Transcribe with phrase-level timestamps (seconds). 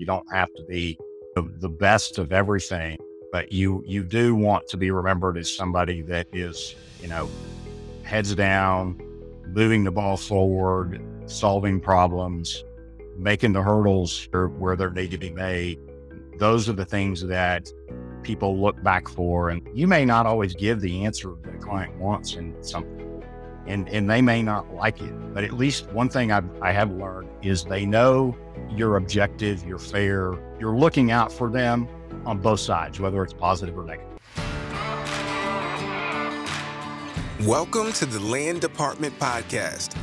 [0.00, 0.98] You don't have to be
[1.34, 2.96] the, the best of everything,
[3.32, 7.28] but you you do want to be remembered as somebody that is, you know,
[8.02, 8.98] heads down,
[9.48, 12.64] moving the ball forward, solving problems,
[13.18, 15.78] making the hurdles where they need to be made.
[16.38, 17.70] Those are the things that
[18.22, 19.50] people look back for.
[19.50, 23.09] And you may not always give the answer a client wants in something,
[23.66, 25.34] and, and they may not like it.
[25.34, 28.36] But at least one thing I've, I have learned is they know
[28.70, 31.88] you're objective, you're fair, you're looking out for them
[32.24, 34.08] on both sides, whether it's positive or negative.
[37.46, 39.96] Welcome to the Land Department Podcast,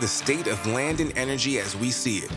[0.00, 2.30] the state of land and energy as we see it.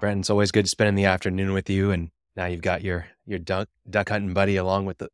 [0.00, 3.38] Brent, it's always good spending the afternoon with you, and now you've got your your
[3.38, 5.08] duck duck hunting buddy along with the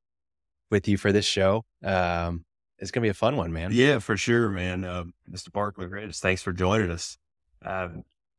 [0.74, 1.64] with you for this show.
[1.84, 2.44] Um,
[2.78, 3.70] it's gonna be a fun one, man.
[3.72, 4.84] Yeah, for sure, man.
[4.84, 5.52] Uh, Mr.
[5.52, 6.18] Barclay Ridge.
[6.18, 7.16] Thanks for joining us.
[7.64, 7.88] Uh,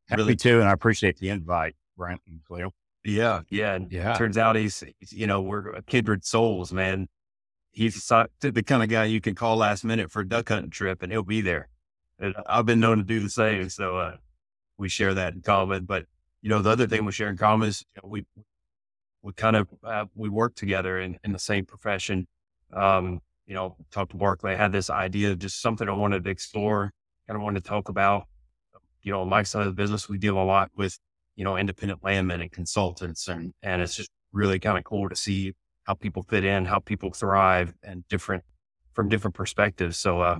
[0.08, 2.72] Happy really, too, and I appreciate the invite, Brent and Cleo.
[3.04, 4.14] Yeah, yeah, and yeah.
[4.14, 7.08] Turns out he's, you know, we're kindred souls, man.
[7.72, 11.02] He's the kind of guy you can call last minute for a duck hunting trip,
[11.02, 11.68] and he'll be there.
[12.18, 14.16] And I've been known to do the same, so uh,
[14.76, 15.86] we share that in common.
[15.86, 16.04] But
[16.42, 18.24] you know, the other thing we share in common is you know, we
[19.26, 22.28] we kind of uh, we work together in, in the same profession.
[22.72, 24.52] Um, you know, talked to Barclay.
[24.52, 26.92] I had this idea of just something I wanted to explore,
[27.26, 28.28] kind of wanted to talk about.
[29.02, 30.96] You know, my side of the business, we deal a lot with
[31.34, 35.16] you know independent landmen and consultants, and and it's just really kind of cool to
[35.16, 38.44] see how people fit in, how people thrive, and different
[38.92, 39.96] from different perspectives.
[39.96, 40.38] So, uh,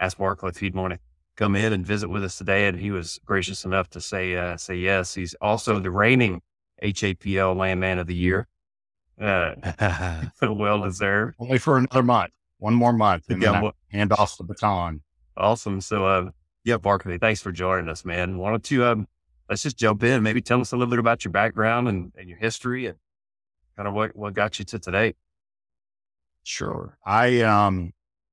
[0.00, 0.98] ask Barclay if he'd want to
[1.36, 4.56] come in and visit with us today, and he was gracious enough to say uh,
[4.56, 5.14] say yes.
[5.14, 6.40] He's also the reigning
[6.82, 8.46] HAPL Landman of the Year.
[9.20, 9.54] Uh,
[10.42, 11.36] well deserved.
[11.40, 15.02] Only for another month, one more month, and yeah, well, hand off the baton.
[15.36, 15.80] Awesome.
[15.80, 16.30] So, uh,
[16.64, 18.38] yeah, Barclay, thanks for joining us, man.
[18.38, 19.06] Why don't you um,
[19.48, 20.22] let's just jump in?
[20.22, 22.96] Maybe tell us a little bit about your background and, and your history, and
[23.76, 25.14] kind of what what got you to today.
[26.44, 26.98] Sure.
[27.04, 27.92] I um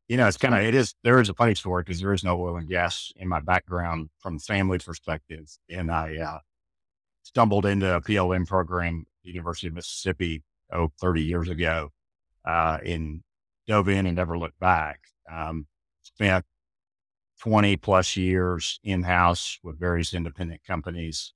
[0.09, 2.23] you know, it's kind of, it is, there is a funny story because there is
[2.23, 5.47] no oil and gas in my background from family perspective.
[5.69, 6.39] And I uh,
[7.29, 10.41] stumbled into a PLM program University of Mississippi,
[10.73, 11.91] oh, 30 years ago,
[12.43, 13.21] uh, and
[13.67, 14.99] dove in and never looked back.
[15.31, 15.67] Um,
[16.01, 16.43] spent
[17.41, 21.33] 20 plus years in house with various independent companies,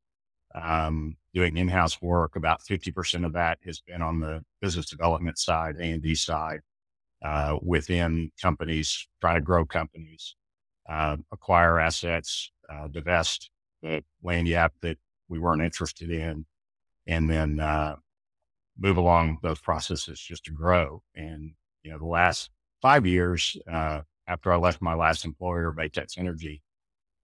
[0.55, 2.35] um, doing in house work.
[2.35, 6.61] About 50% of that has been on the business development side, A&D side
[7.23, 10.35] uh, within companies, try to grow companies,
[10.89, 13.51] uh, acquire assets, uh, divest
[13.83, 14.97] the lagniappe that
[15.33, 16.45] we weren't interested in,
[17.07, 17.95] and then uh,
[18.77, 21.01] move along those processes just to grow.
[21.15, 22.51] And you know, the last
[22.83, 26.61] five years uh, after I left my last employer, Baytex Energy,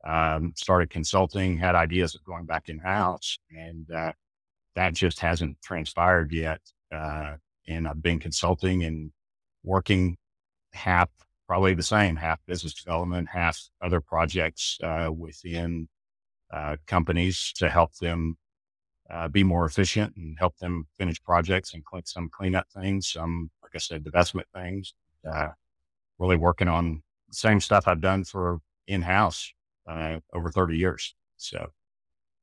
[0.04, 4.12] um, started consulting, had ideas of going back in house, and uh,
[4.76, 6.62] that just hasn't transpired yet.
[6.92, 9.12] and I've been consulting and
[9.64, 10.18] working
[10.74, 11.10] half,
[11.48, 15.88] probably the same, half business development, half other projects uh, within
[16.52, 18.38] uh, companies to help them
[19.10, 23.50] uh, be more efficient and help them finish projects and clean, some cleanup things, some,
[23.64, 24.94] like I said, divestment things.
[25.30, 25.50] Uh,
[26.20, 29.52] really working on the same stuff I've done for in house
[29.88, 31.16] uh, over 30 years.
[31.38, 31.72] So,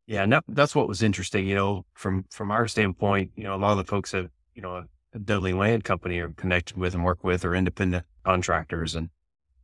[0.06, 3.58] yeah, that, that's what was interesting, you know, from from our standpoint, you know, a
[3.58, 7.04] lot of the folks have, you know, a Dudley Land Company are connected with and
[7.04, 9.10] work with are independent contractors and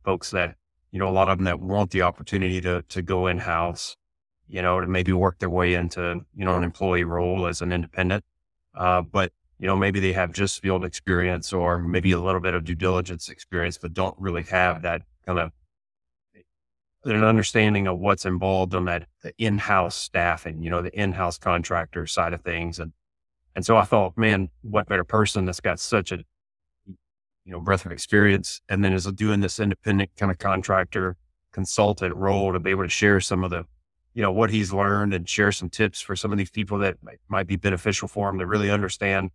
[0.03, 0.55] folks that,
[0.91, 3.95] you know, a lot of them that want the opportunity to, to go in house,
[4.53, 7.71] you know, to maybe work their way into, you know, an employee role as an
[7.71, 8.23] independent.
[8.77, 12.53] Uh, but, you know, maybe they have just field experience or maybe a little bit
[12.53, 15.51] of due diligence experience, but don't really have that kind of
[17.05, 22.05] an understanding of what's involved on that the in-house staffing, you know, the in-house contractor
[22.05, 22.77] side of things.
[22.77, 22.93] And
[23.55, 26.17] and so I thought, man, what better person that's got such a,
[26.85, 31.17] you know, breadth of experience and then is doing this independent kind of contractor
[31.51, 33.65] consultant role to be able to share some of the,
[34.13, 37.01] you know, what he's learned and share some tips for some of these people that
[37.01, 39.31] might, might be beneficial for him to really understand,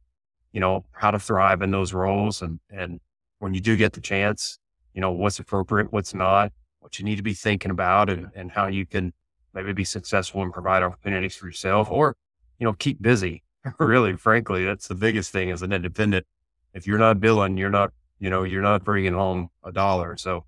[0.53, 2.43] you know, how to thrive in those roles.
[2.43, 3.01] And, and
[3.39, 4.59] when you do get the chance,
[4.95, 8.53] you know, what's appropriate, what's not, what you need to be thinking about and, and
[8.53, 9.13] how you can
[9.53, 12.17] maybe be successful and provide opportunities for yourself or,
[12.59, 13.43] you know, keep busy
[13.79, 16.27] really, frankly, that's the biggest thing as an independent.
[16.75, 20.17] If you're not billing, you're not, you know, you're not bringing home a dollar.
[20.17, 20.45] So,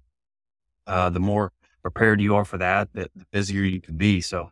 [0.86, 1.52] uh, the more
[1.82, 4.20] prepared you are for that, the, the busier you can be.
[4.20, 4.50] So,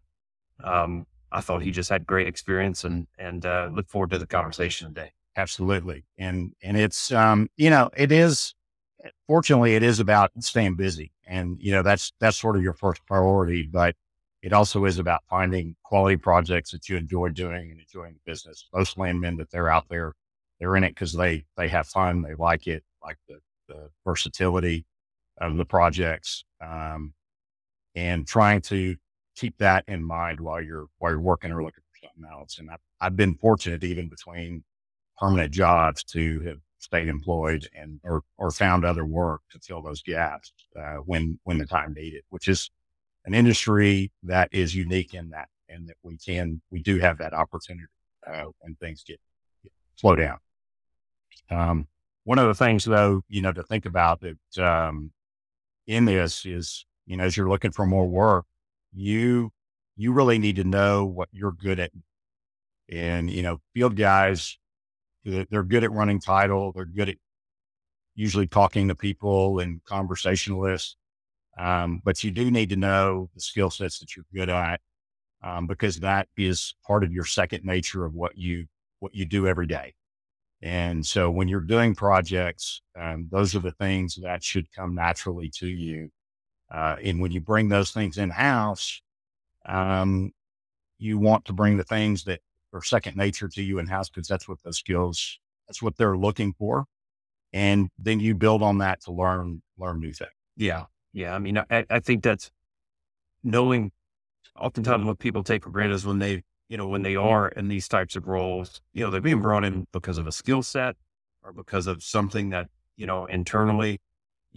[0.63, 4.27] um, I thought he just had great experience and, and, uh, look forward to the
[4.27, 5.13] conversation today.
[5.37, 6.05] Absolutely.
[6.17, 8.55] And, and it's, um, you know, it is,
[9.27, 11.13] fortunately, it is about staying busy.
[11.27, 13.69] And, you know, that's, that's sort of your first priority.
[13.71, 13.95] But
[14.43, 18.67] it also is about finding quality projects that you enjoy doing and enjoying the business.
[18.73, 20.15] Most landmen that they're out there,
[20.59, 23.39] they're in it because they they have fun, they like it, like the,
[23.69, 24.87] the versatility
[25.41, 27.13] of the projects, um,
[27.99, 28.97] and trying to
[29.35, 32.59] keep that in mind while you're while you're working or looking for something else.
[32.59, 34.63] And I've, I've been fortunate, even between
[35.19, 40.03] permanent jobs, to have stayed employed and or or found other work to fill those
[40.03, 42.71] gaps uh, when when the time needed, which is
[43.25, 47.35] an industry that is unique in that, and that we can we do have that
[47.35, 47.87] opportunity
[48.27, 49.21] uh, when things get,
[49.63, 50.39] get slow down.
[51.51, 51.87] Um,
[52.25, 55.13] one of the things, though, you know, to think about that um,
[55.87, 58.45] in this is, you know, as you're looking for more work,
[58.95, 59.51] you
[59.97, 61.91] you really need to know what you're good at,
[62.91, 64.59] and you know, field guys,
[65.25, 67.17] they're good at running title, they're good at
[68.15, 70.97] usually talking to people and conversationalists.
[71.59, 74.81] Um, but you do need to know the skill sets that you're good at,
[75.43, 78.67] um, because that is part of your second nature of what you
[79.01, 79.95] what you do every day.
[80.63, 85.51] And so when you're doing projects, um, those are the things that should come naturally
[85.57, 86.11] to you.
[86.71, 89.01] Uh, and when you bring those things in house,
[89.67, 90.33] um,
[90.99, 92.41] you want to bring the things that
[92.73, 96.17] are second nature to you in house because that's what those skills, that's what they're
[96.17, 96.85] looking for.
[97.53, 100.31] And then you build on that to learn, learn new things.
[100.57, 100.85] Yeah.
[101.13, 101.35] Yeah.
[101.35, 102.51] I mean, I, I think that's
[103.43, 103.93] knowing
[104.59, 107.69] oftentimes what people take for granted is when they you know, when they are in
[107.69, 110.97] these types of roles, you know, they're being brought in because of a skill set
[111.43, 114.01] or because of something that, you know, internally,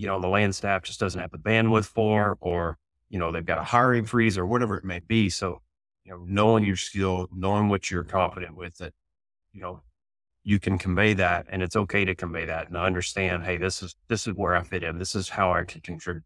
[0.01, 3.45] you know, the land staff just doesn't have the bandwidth for, or, you know, they've
[3.45, 5.29] got a hiring freeze or whatever it may be.
[5.29, 5.61] So,
[6.03, 8.93] you know, knowing your skill, knowing what you're confident with, that,
[9.53, 9.83] you know,
[10.43, 13.95] you can convey that and it's okay to convey that and understand, hey, this is,
[14.07, 14.97] this is where I fit in.
[14.97, 16.23] This is how I can contribute.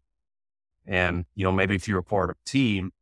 [0.86, 2.92] And, you know, maybe if you're a part of a team,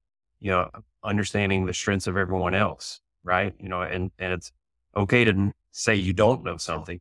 [0.41, 0.71] you know,
[1.05, 3.55] understanding the strengths of everyone else, right?
[3.61, 4.51] You know, and, and it's
[4.97, 6.99] okay to say you don't know something,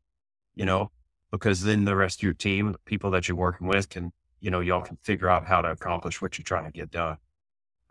[0.54, 0.92] you know,
[1.34, 4.50] because then the rest of your team, the people that you're working with can, you
[4.52, 7.18] know, y'all can figure out how to accomplish what you're trying to get done.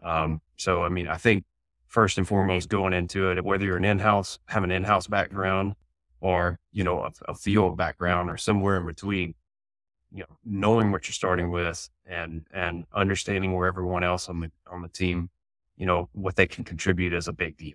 [0.02, 1.44] Um, so, I mean, I think
[1.86, 5.74] first and foremost going into it, whether you're an in-house, have an in-house background
[6.20, 9.34] or, you know, a, a field background or somewhere in between,
[10.10, 14.50] you know, knowing what you're starting with and, and understanding where everyone else on the,
[14.70, 15.28] on the team
[15.76, 17.74] you know, what they can contribute is a big deal.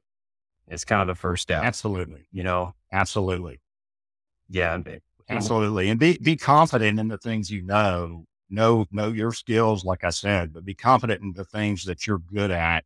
[0.67, 1.63] It's kind of the first step.
[1.63, 2.27] Absolutely.
[2.31, 3.59] You know, absolutely.
[4.49, 4.77] Yeah.
[5.29, 5.89] Absolutely.
[5.89, 8.25] And be, be confident in the things you know.
[8.49, 12.19] Know, know your skills, like I said, but be confident in the things that you're
[12.19, 12.85] good at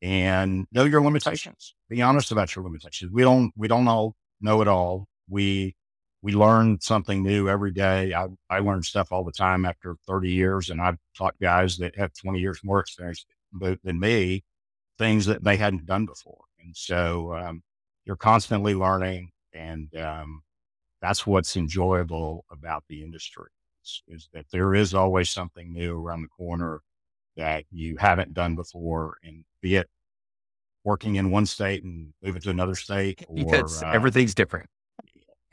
[0.00, 1.74] and know your limitations.
[1.90, 3.12] Be honest about your limitations.
[3.12, 5.06] We don't, we don't all know it all.
[5.28, 5.76] We,
[6.22, 8.14] we learn something new every day.
[8.14, 11.94] I, I learn stuff all the time after 30 years and I've taught guys that
[11.98, 13.26] have 20 years more experience
[13.60, 14.42] than me
[14.98, 16.44] things that they hadn't done before.
[16.60, 17.62] And so um,
[18.04, 20.42] you're constantly learning, and um,
[21.04, 23.50] that's what's enjoyable about the industry
[23.84, 26.80] is, is, that there is always something new around the corner
[27.36, 29.88] that you haven't done before, and be it
[30.82, 34.66] working in one state and moving to another state, or because uh, everything's different.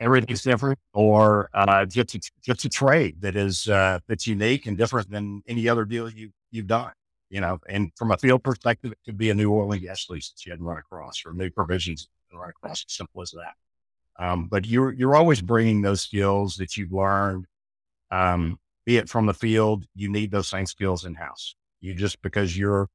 [0.00, 4.78] Everything's different, or uh, just a, just a trade that is uh, that's unique and
[4.78, 6.92] different than any other deal you you've done
[7.32, 10.10] you know, and from a field perspective, it could be a new oil and gas
[10.10, 12.84] lease that you hadn't run across or new provisions run across.
[12.86, 13.54] As simple as that.
[14.18, 17.46] Um, but you're, you're always bringing those skills that you've learned,
[18.10, 21.56] um, be it from the field, you need those same skills in house.
[21.80, 22.88] You just, because you're,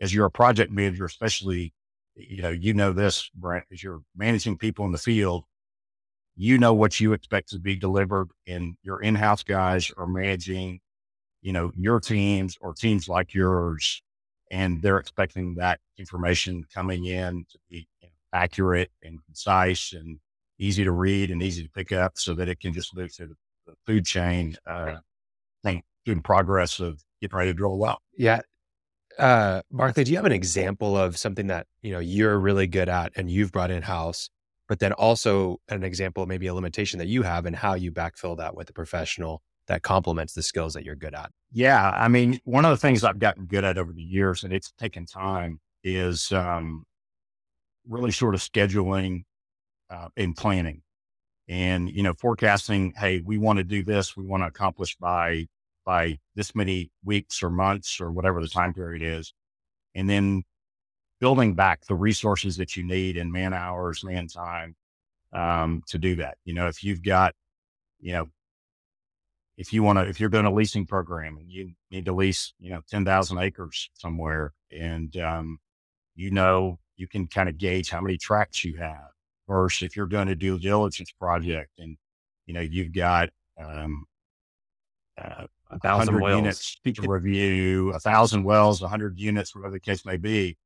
[0.00, 1.72] as you're a project manager, especially,
[2.14, 5.44] you know, you know this, Brent, as you're managing people in the field,
[6.36, 10.80] you know what you expect to be delivered and your in-house guys are managing
[11.42, 14.02] you know, your teams or teams like yours,
[14.50, 17.86] and they're expecting that information coming in to be
[18.32, 20.18] accurate and concise and
[20.58, 23.28] easy to read and easy to pick up so that it can just move through
[23.28, 24.96] the, food chain, uh,
[25.62, 28.00] thing, through progress of getting ready to drill a well.
[28.16, 28.40] Yeah.
[29.18, 29.60] Uh,
[29.94, 33.30] do you have an example of something that, you know, you're really good at and
[33.30, 34.30] you've brought in house,
[34.68, 38.36] but then also an example, maybe a limitation that you have and how you backfill
[38.38, 41.30] that with a professional that complements the skills that you're good at?
[41.52, 41.90] Yeah.
[41.90, 44.72] I mean, one of the things I've gotten good at over the years, and it's
[44.78, 46.84] taken time, is um,
[47.86, 49.24] really sort of scheduling
[49.90, 50.82] uh, and planning
[51.48, 55.46] and, you know, forecasting, hey, we want to do this, we want to accomplish by
[55.84, 59.32] by this many weeks or months or whatever the time period is.
[59.94, 60.42] And then
[61.18, 64.76] building back the resources that you need in man hours, man time
[65.32, 66.36] um, to do that.
[66.44, 67.34] You know, if you've got,
[68.00, 68.28] you know,
[69.56, 72.52] if you want to, if you're doing a leasing program and you need to lease,
[72.60, 75.58] you know, 10,000 acres somewhere, And, um,
[76.14, 79.08] you know, you can kind of gauge how many tracks you have
[79.48, 81.96] versus if you're doing a due diligence project and,
[82.46, 84.04] you know, you've got, um,
[85.20, 86.36] uh, A thousand 100 wells.
[86.36, 90.56] units to review, a thousand wells, a hundred units, whatever the case may be.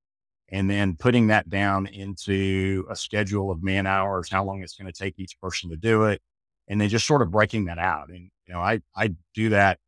[0.51, 4.93] And then putting that down into a schedule of man hours, how long it's going
[4.93, 6.21] to take each person to do it.
[6.69, 8.11] And then just sort of breaking that out.
[8.11, 9.79] And, you know, I, I do that.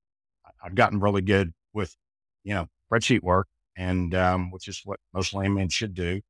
[0.65, 1.95] I've gotten really good with,
[2.45, 3.47] you know, spreadsheet work
[3.77, 6.23] and, um, which is what most landmen should do.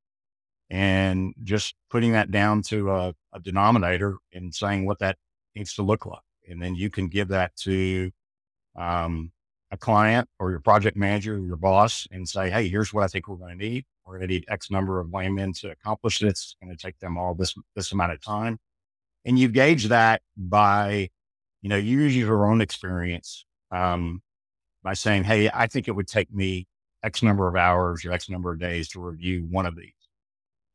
[0.74, 5.16] And just putting that down to a, a denominator and saying what that
[5.54, 6.18] needs to look like.
[6.48, 8.10] And then you can give that to,
[8.76, 9.30] um,
[9.70, 13.08] a client or your project manager or your boss and say, Hey, here's what I
[13.08, 13.84] think we're going to need.
[14.06, 16.30] We're going to need X number of landmen to accomplish this.
[16.30, 18.58] It's going to take them all this, this amount of time.
[19.24, 21.08] And you gauge that by,
[21.62, 24.22] you know, you use your own experience, um,
[24.82, 26.66] by saying, Hey, I think it would take me
[27.02, 29.92] X number of hours or X number of days to review one of these.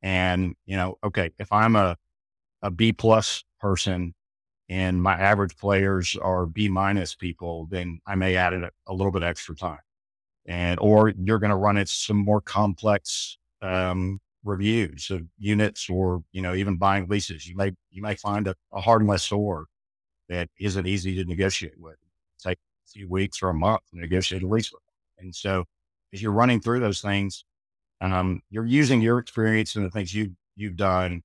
[0.01, 1.97] And, you know, okay, if I'm a,
[2.61, 4.13] a B plus person
[4.69, 9.11] and my average players are B minus people, then I may add a, a little
[9.11, 9.79] bit extra time.
[10.45, 16.23] And, or you're going to run it some more complex, um, reviews of units or,
[16.31, 17.45] you know, even buying leases.
[17.45, 19.65] You may, you may find a, a hard lessor
[20.29, 21.97] that isn't easy to negotiate with.
[22.41, 24.81] Take a few weeks or a month to negotiate a lease with.
[25.17, 25.65] And so
[26.13, 27.43] as you're running through those things,
[28.01, 31.21] um, you're using your experience and the things you, you've done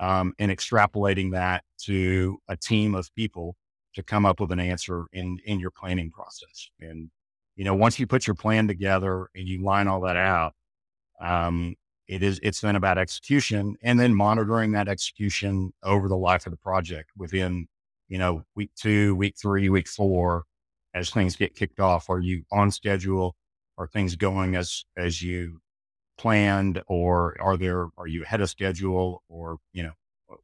[0.00, 3.56] um, and extrapolating that to a team of people
[3.94, 6.68] to come up with an answer in in your planning process.
[6.80, 7.10] And
[7.56, 10.54] you know, once you put your plan together and you line all that out,
[11.20, 11.76] um,
[12.08, 16.52] it is it's then about execution and then monitoring that execution over the life of
[16.52, 17.66] the project within
[18.08, 20.44] you know week two, week three, week four,
[20.94, 22.10] as things get kicked off.
[22.10, 23.36] Are you on schedule?
[23.78, 25.61] Are things going as as you
[26.22, 29.92] planned or are there are you ahead of schedule or you know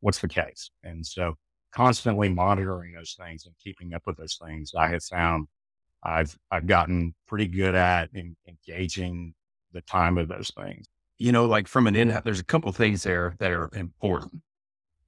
[0.00, 1.34] what's the case and so
[1.72, 5.46] constantly monitoring those things and keeping up with those things i have found
[6.02, 9.34] i've i've gotten pretty good at in, engaging
[9.72, 10.86] the time of those things
[11.20, 14.40] you know, like from an in, there's a couple things there that are important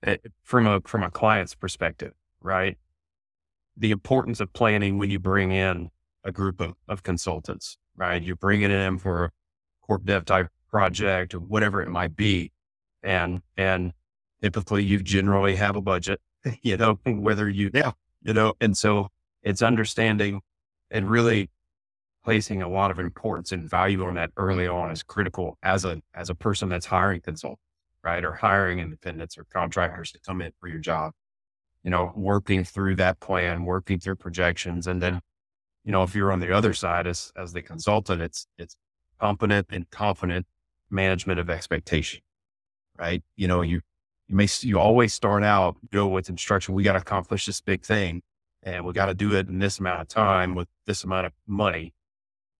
[0.02, 2.78] Eh, from a from a client's perspective, right?
[3.76, 5.90] The importance of planning when you bring in
[6.24, 8.22] a group of, of consultants, right?
[8.22, 9.30] You're bringing in for
[9.82, 12.52] corp dev type project or whatever it might be,
[13.02, 13.92] and and
[14.42, 16.20] typically you generally have a budget,
[16.62, 17.92] you know, whether you Yeah.
[18.22, 19.08] you know, and so
[19.42, 20.40] it's understanding
[20.90, 21.50] and really
[22.24, 26.02] placing a lot of importance and value on that early on is critical as a
[26.14, 27.62] as a person that's hiring consultants,
[28.04, 28.24] right?
[28.24, 31.12] Or hiring independents or contractors to come in for your job.
[31.82, 34.86] You know, working through that plan, working through projections.
[34.86, 35.20] And then,
[35.84, 38.76] you know, if you're on the other side as as the consultant, it's it's
[39.18, 40.46] competent and confident
[40.90, 42.20] management of expectation.
[42.99, 43.23] Right.
[43.37, 43.80] You know, you
[44.28, 47.82] you may you always start out go with instruction, we got to accomplish this big
[47.82, 48.23] thing
[48.62, 51.32] and we got to do it in this amount of time with this amount of
[51.47, 51.94] money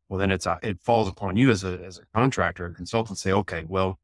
[0.09, 3.19] well then it's uh, it falls upon you as a as a contractor a consultant
[3.19, 3.99] say okay well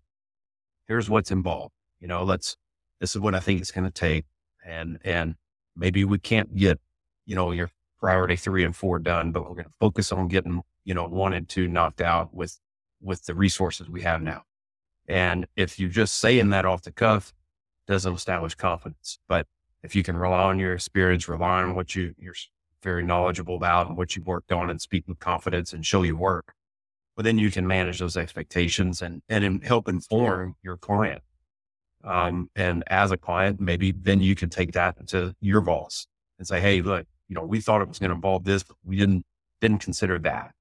[0.88, 2.56] here's what's involved you know let's
[3.00, 4.24] this is what i think it's going to take
[4.64, 5.34] and and
[5.76, 6.78] maybe we can't get
[7.24, 10.62] you know your priority three and four done but we're going to focus on getting
[10.84, 12.58] you know one and two knocked out with
[13.00, 14.42] with the resources we have now
[15.08, 17.32] and if you just saying that off the cuff
[17.86, 19.46] doesn't establish confidence but
[19.82, 22.34] if you can rely on your experience rely on what you you're
[22.86, 26.14] very knowledgeable about and what you've worked on and speak with confidence and show your
[26.14, 26.54] work.
[27.16, 31.22] But then you can manage those expectations and, and help inform your client.
[32.04, 36.06] Um, and as a client, maybe then you can take that to your boss
[36.38, 38.76] and say, Hey, look, you know, we thought it was going to involve this, but
[38.84, 39.24] we didn't,
[39.60, 40.52] didn't consider that.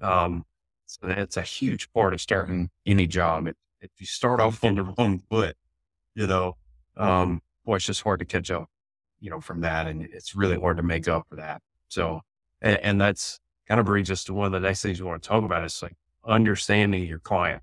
[0.00, 0.44] Um,
[1.00, 3.46] so it's a huge part of starting any job.
[3.46, 5.56] If, if you start off on the wrong foot,
[6.14, 6.56] you know,
[6.96, 8.68] um, boy, it's just hard to catch up
[9.22, 9.86] you know, from that.
[9.86, 11.62] And it's really hard to make up for that.
[11.88, 12.20] So,
[12.60, 15.22] and, and that's kind of brings us to one of the next things we want
[15.22, 15.94] to talk about is like
[16.26, 17.62] understanding your client,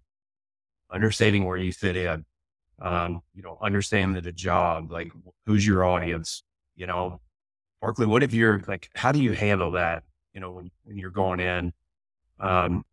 [0.90, 2.26] understanding where you fit in,
[2.82, 5.12] um, you know, understanding the job, like
[5.46, 6.44] who's your audience,
[6.76, 7.20] you know,
[7.82, 10.04] Barclay, what if you're like, how do you handle that?
[10.34, 11.74] You know, when, when you're going in,
[12.40, 12.86] um,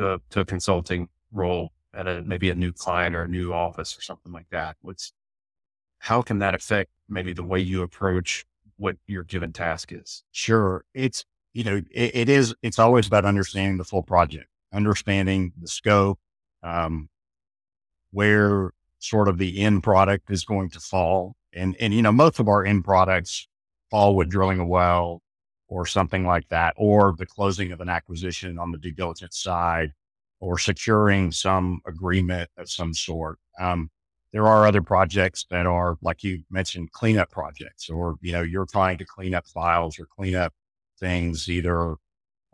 [0.00, 3.52] to, a- to a consulting role at a, maybe a new client or a new
[3.52, 4.76] office or something like that.
[4.80, 5.12] What's,
[5.98, 8.44] how can that affect maybe the way you approach
[8.76, 10.24] what your given task is?
[10.32, 10.84] Sure.
[10.94, 15.68] It's, you know, it, it is, it's always about understanding the full project, understanding the
[15.68, 16.18] scope,
[16.62, 17.08] um,
[18.12, 21.34] where sort of the end product is going to fall.
[21.52, 23.48] And, and, you know, most of our end products
[23.90, 25.20] fall with drilling a well
[25.70, 29.92] or something like that, or the closing of an acquisition on the due diligence side.
[30.40, 33.38] or securing some agreement of some sort.
[33.58, 33.90] Um,
[34.32, 38.66] there are other projects that are, like you mentioned, cleanup projects, or, you know, you're
[38.66, 40.52] trying to clean up files or clean up
[40.98, 41.96] things either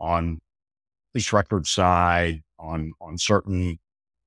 [0.00, 0.40] on
[1.14, 3.78] lease record side, on, on certain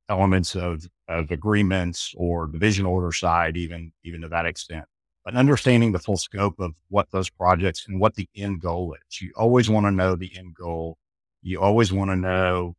[0.09, 4.85] elements of, of agreements or division order side, even, even to that extent.
[5.25, 9.21] But understanding the full scope of what those projects and what the end goal is.
[9.21, 10.97] You always want to know the end goal.
[11.41, 12.75] You always want to know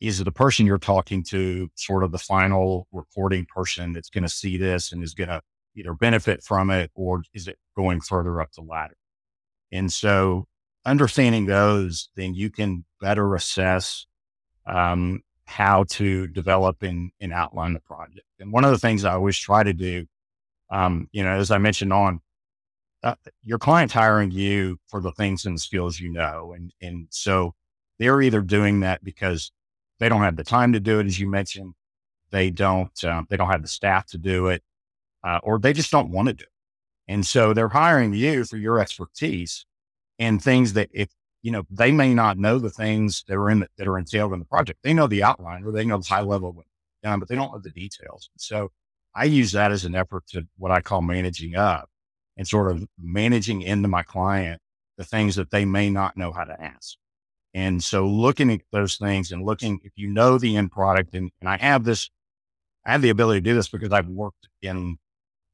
[0.00, 4.28] is the person you're talking to sort of the final reporting person that's going to
[4.28, 5.40] see this and is going to
[5.76, 8.96] either benefit from it or is it going further up the ladder?
[9.70, 10.46] And so
[10.84, 14.06] understanding those, then you can better assess
[14.66, 18.26] um, how to develop and, and, outline the project.
[18.40, 20.06] And one of the things I always try to do,
[20.72, 22.20] um, you know, as I mentioned on,
[23.04, 23.14] uh,
[23.44, 26.54] your client's hiring you for the things and skills you know.
[26.56, 27.54] And, and so
[27.98, 29.52] they're either doing that because
[30.00, 31.74] they don't have the time to do it, as you mentioned.
[32.30, 33.04] They don't.
[33.04, 34.62] Um, they don't have the staff to do it,
[35.22, 37.12] uh, or they just don't want to do it.
[37.12, 39.66] And so they're hiring you for your expertise
[40.18, 41.10] and things that if
[41.42, 44.32] you know they may not know the things that are in the, that are entailed
[44.32, 44.78] in the project.
[44.82, 46.64] They know the outline or they know the high level,
[47.04, 48.30] um, but they don't know the details.
[48.38, 48.70] So
[49.14, 51.88] I use that as an effort to what I call managing up
[52.36, 54.60] and sort of managing into my client
[54.96, 56.96] the things that they may not know how to ask.
[57.54, 61.30] And so looking at those things and looking, if you know the end product, and,
[61.40, 62.10] and I have this,
[62.86, 64.96] I have the ability to do this because I've worked in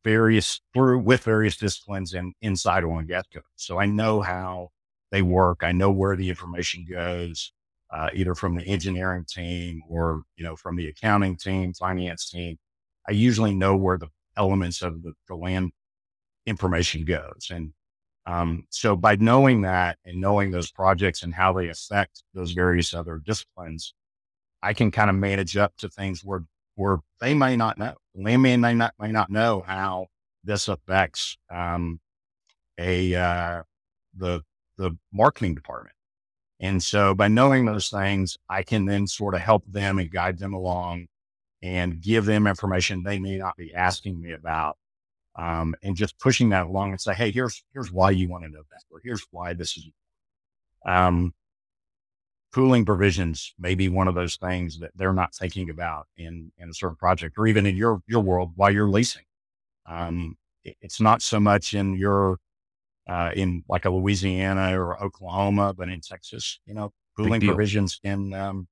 [0.04, 3.50] various, through with various disciplines and inside oil and gas companies.
[3.56, 4.68] So I know how
[5.10, 5.58] they work.
[5.62, 7.52] I know where the information goes,
[7.92, 12.58] uh, either from the engineering team or, you know, from the accounting team, finance team.
[13.08, 15.72] I usually know where the elements of the, the land
[16.46, 17.48] information goes.
[17.50, 17.72] And
[18.26, 22.92] um, so by knowing that and knowing those projects and how they affect those various
[22.92, 23.94] other disciplines,
[24.62, 27.94] I can kind of manage up to things where where they may not know.
[28.14, 30.06] Landman may not may not know how
[30.44, 32.00] this affects um,
[32.78, 33.62] a uh,
[34.16, 34.42] the
[34.76, 35.94] the marketing department.
[36.60, 40.38] And so by knowing those things, I can then sort of help them and guide
[40.38, 41.06] them along
[41.62, 44.76] and give them information they may not be asking me about
[45.38, 48.50] um, and just pushing that along and say, hey, here's here's why you want to
[48.50, 49.88] know that, or here's why this is.
[50.84, 51.32] Um,
[52.52, 56.68] pooling provisions may be one of those things that they're not thinking about in in
[56.68, 59.22] a certain project, or even in your your world while you're leasing.
[59.86, 62.38] Um, it, it's not so much in your
[63.08, 68.34] uh, in like a Louisiana or Oklahoma, but in Texas, you know, pooling provisions can
[68.34, 68.66] um,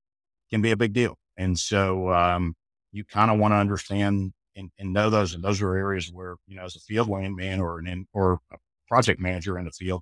[0.49, 2.55] can be a big deal, and so um,
[2.91, 5.33] you kind of want to understand and, and know those.
[5.33, 8.39] And those are areas where, you know, as a field landman or an in, or
[8.51, 10.01] a project manager in the field,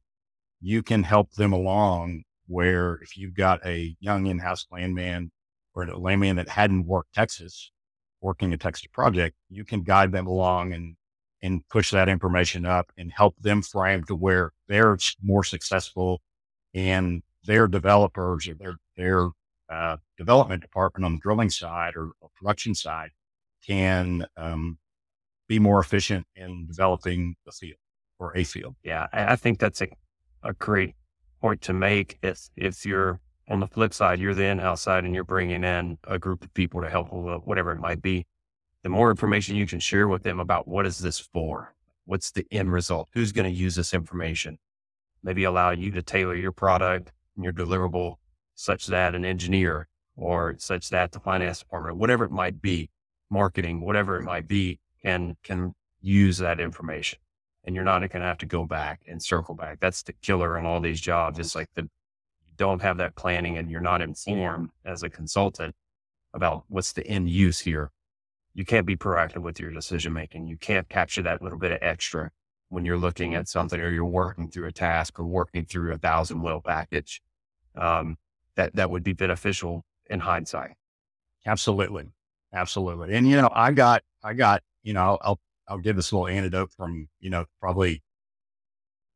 [0.62, 5.32] you can help them along where if you've got a young in-house landman
[5.74, 7.72] or a landman that hadn't worked Texas,
[8.22, 10.96] working a Texas project, you can guide them along and
[11.42, 16.22] and push that information up and help them frame to where they're more successful
[16.74, 19.30] and their developers or their their
[19.70, 23.10] uh, development department on the drilling side or, or production side
[23.66, 24.78] can um,
[25.48, 27.80] be more efficient in developing the field
[28.20, 28.76] or a field.
[28.84, 29.88] Yeah, I think that's a,
[30.44, 30.96] a great
[31.42, 32.18] point to make.
[32.22, 35.98] If if you're on the flip side, you're the in-house side and you're bringing in
[36.08, 38.26] a group of people to help with whatever it might be.
[38.84, 41.76] The more information you can share with them about what is this for,
[42.06, 44.58] what's the end result, who's going to use this information,
[45.24, 48.16] maybe allow you to tailor your product and your deliverable
[48.56, 52.90] such that an engineer or such that the finance department, whatever it might be,
[53.30, 57.20] marketing, whatever it might be, can can use that information.
[57.64, 59.80] And you're not going to have to go back and circle back.
[59.80, 61.40] That's the killer in all these jobs.
[61.40, 61.90] It's like the
[62.58, 65.76] don't have that planning and you're not informed as a consultant
[66.34, 67.92] about what's the end use here.
[68.54, 70.48] You can't be proactive with your decision making.
[70.48, 72.32] You can't capture that little bit of extra
[72.70, 75.98] when you're looking at something or you're working through a task or working through a
[75.98, 77.22] thousand well package.
[77.76, 78.18] Um,
[78.56, 80.72] that that would be beneficial in hindsight.
[81.46, 82.06] Absolutely.
[82.54, 83.16] Absolutely.
[83.16, 86.72] And, you know, I got, I got, you know, I'll, I'll give this little anecdote
[86.76, 88.02] from, you know, probably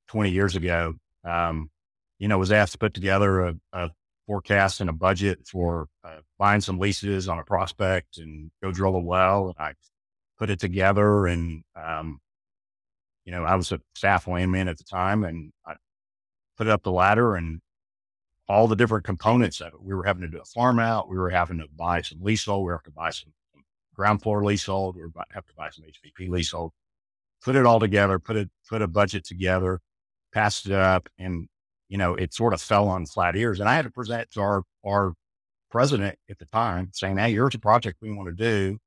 [0.07, 0.95] 20 years ago.
[1.23, 1.69] Um,
[2.17, 3.89] you know, was asked to put together a, a
[4.27, 8.95] forecast and a budget for uh, buying some leases on a prospect and go drill
[8.95, 9.47] a well.
[9.47, 9.73] And I
[10.37, 12.19] put it together and, um,
[13.25, 15.75] you know, I was a staff landman at the time and I
[16.57, 17.61] put it up the ladder and
[18.49, 19.81] all the different components of it.
[19.81, 21.07] We were having to do a farm out.
[21.07, 22.65] We were having to buy some leasehold.
[22.65, 23.31] We having to buy some,
[23.95, 24.95] ground floor leasehold.
[24.95, 26.71] We have to buy some HBP leasehold.
[27.43, 28.17] Put it all together.
[28.17, 29.79] Put it put a budget together.
[30.33, 31.47] Passed it up, and
[31.89, 33.59] you know it sort of fell on flat ears.
[33.59, 35.13] And I had to present to our our
[35.69, 38.77] president at the time saying, Hey, here's a project we want to do.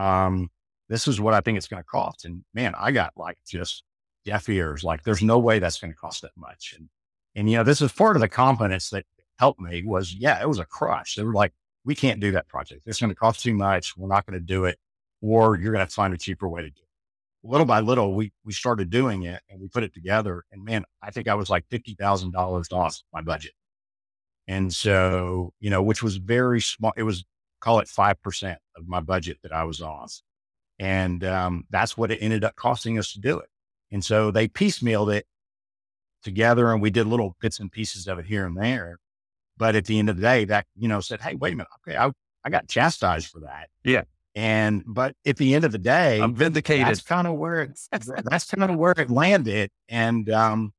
[0.00, 0.48] Um,
[0.88, 2.24] this is what I think it's going to cost.
[2.24, 3.84] And man, I got like just
[4.24, 4.84] deaf ears.
[4.84, 6.74] Like there's no way that's going to cost that much.
[6.76, 6.88] And,
[7.34, 9.04] and, you know, this is part of the confidence that
[9.38, 11.14] helped me was, yeah, it was a crush.
[11.14, 11.52] They were like,
[11.84, 12.82] we can't do that project.
[12.86, 13.96] It's going to cost too much.
[13.96, 14.78] We're not going to do it.
[15.22, 17.48] Or you're going to find a cheaper way to do it.
[17.48, 20.44] Little by little, we, we started doing it and we put it together.
[20.52, 23.52] And man, I think I was like $50,000 off my budget.
[24.46, 26.92] And so, you know, which was very small.
[26.96, 27.24] It was,
[27.60, 30.20] call it 5% of my budget that I was off.
[30.78, 33.48] And um, that's what it ended up costing us to do it.
[33.92, 35.26] And so they piecemealed it
[36.22, 38.98] together and we did little bits and pieces of it here and there.
[39.56, 41.68] But at the end of the day, that, you know, said, Hey, wait a minute.
[41.86, 41.96] Okay.
[41.96, 42.10] I,
[42.44, 43.68] I got chastised for that.
[43.84, 44.02] Yeah.
[44.34, 46.86] And, but at the end of the day, I'm vindicated.
[46.86, 49.70] That's kind of where it, that's kind of where it landed.
[49.88, 50.72] And, um,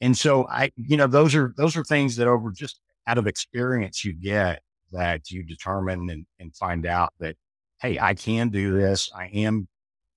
[0.00, 3.26] and so I, you know, those are, those are things that over just out of
[3.26, 7.36] experience you get that you determine and, and find out that
[7.80, 9.10] hey, I can do this.
[9.14, 9.68] I am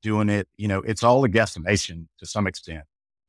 [0.02, 0.48] doing it.
[0.58, 2.84] You know, it's all a guesstimation to some extent,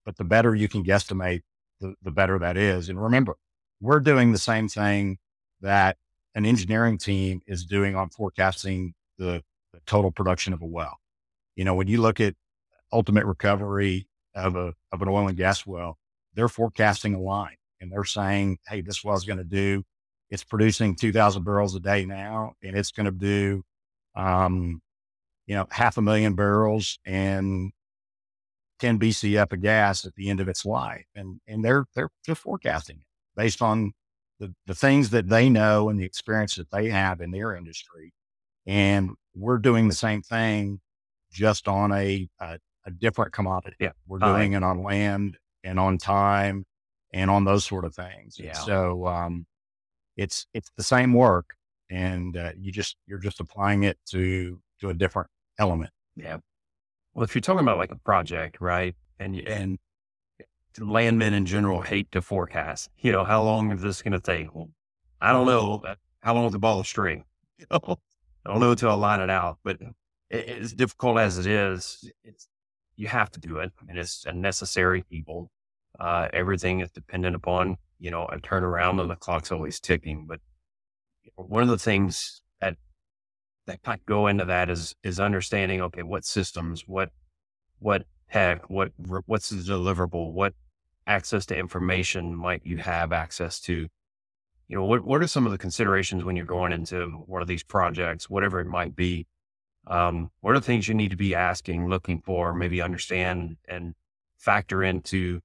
[0.04, 1.42] but the better you can guesstimate,
[1.80, 2.88] the, the better that is.
[2.88, 3.36] And remember,
[3.80, 5.18] we're doing the same thing
[5.60, 5.96] that
[6.34, 10.98] an engineering team is doing on forecasting the, the total production of a well.
[11.56, 12.34] You know, when you look at
[12.92, 15.98] ultimate recovery of a, of an oil and gas well,
[16.34, 19.84] they're forecasting a line and they're saying, Hey, this well is going to do,
[20.30, 23.62] it's producing 2000 barrels a day now, and it's going to do
[24.14, 24.80] um,
[25.46, 27.72] you know, half a million barrels and
[28.82, 31.06] 10 BCF of gas at the end of its life.
[31.14, 33.92] And, and they're, they're just forecasting it based on
[34.40, 38.12] the, the things that they know and the experience that they have in their industry.
[38.66, 40.80] And we're doing the same thing
[41.32, 43.76] just on a, a, a different commodity.
[43.78, 43.92] Yeah.
[44.08, 46.66] We're doing it on land and on time
[47.14, 48.36] and on those sort of things.
[48.38, 48.52] Yeah.
[48.54, 49.46] So, um,
[50.16, 51.54] it's, it's the same work,
[51.88, 55.90] and uh, you just you're just applying it to to a different element.
[56.16, 56.38] Yeah.
[57.14, 59.78] Well, if you're talking about like a project, right, and and
[60.78, 62.90] landmen in general hate to forecast.
[62.98, 64.54] You know, how long is this going to take?
[64.54, 64.70] Well,
[65.20, 65.82] I don't know.
[66.20, 67.24] How long is the ball of string?
[67.58, 67.98] You know,
[68.44, 69.58] I don't know until I line it out.
[69.62, 69.78] But
[70.30, 72.48] it, as difficult as it is, it's
[72.96, 75.52] you have to do it, and it's a necessary evil.
[76.00, 80.26] Uh, everything is dependent upon you know a turnaround, and the clock's always ticking.
[80.26, 80.40] But
[81.36, 82.42] one of the things
[83.66, 87.10] that kind of go into that is is understanding okay what systems what
[87.78, 88.92] what tech what
[89.26, 90.54] what's the deliverable what
[91.06, 93.88] access to information might you have access to?
[94.68, 97.48] You know what what are some of the considerations when you're going into one of
[97.48, 99.26] these projects whatever it might be?
[99.86, 103.94] Um, what are the things you need to be asking looking for maybe understand and
[104.38, 105.40] factor into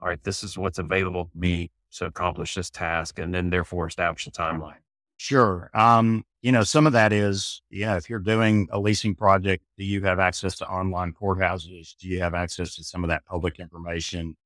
[0.00, 3.86] all right this is what's available to me to accomplish this task and then therefore
[3.86, 4.80] establish a timeline
[5.22, 5.70] Sure.
[5.72, 9.84] Um, you know, some of that is, yeah, if you're doing a leasing project, do
[9.84, 11.94] you have access to online courthouses?
[11.96, 14.36] Do you have access to some of that public information?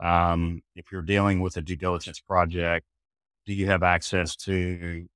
[0.00, 2.84] Um, if you're dealing with a due diligence project,
[3.46, 5.06] do you have access to,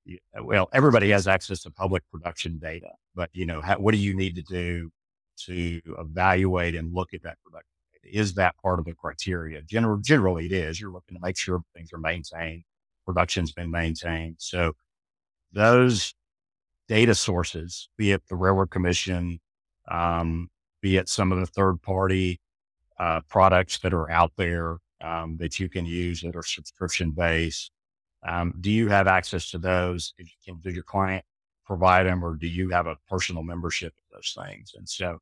[0.43, 4.17] well, everybody has access to public production data, but you know, how, what do you
[4.17, 4.91] need to do
[5.41, 7.69] to evaluate and look at that production
[8.03, 8.19] data?
[8.19, 9.61] Is that part of the criteria?
[9.61, 10.81] General, generally it is.
[10.81, 12.65] You're looking to make sure things are maintained,
[13.05, 14.37] production's been maintained.
[14.39, 14.73] So
[15.53, 16.15] those
[16.89, 19.41] data sources, be it the Railroad Commission,
[19.91, 20.49] um,
[20.81, 22.41] be it some of the third party
[22.99, 27.71] uh, products that are out there um, that you can use that are subscription based.
[28.27, 30.15] Um, do you have access to those?
[30.19, 31.25] You Can, do your client
[31.65, 34.75] provide them, or do you have a personal membership of those things?
[34.77, 35.19] And so,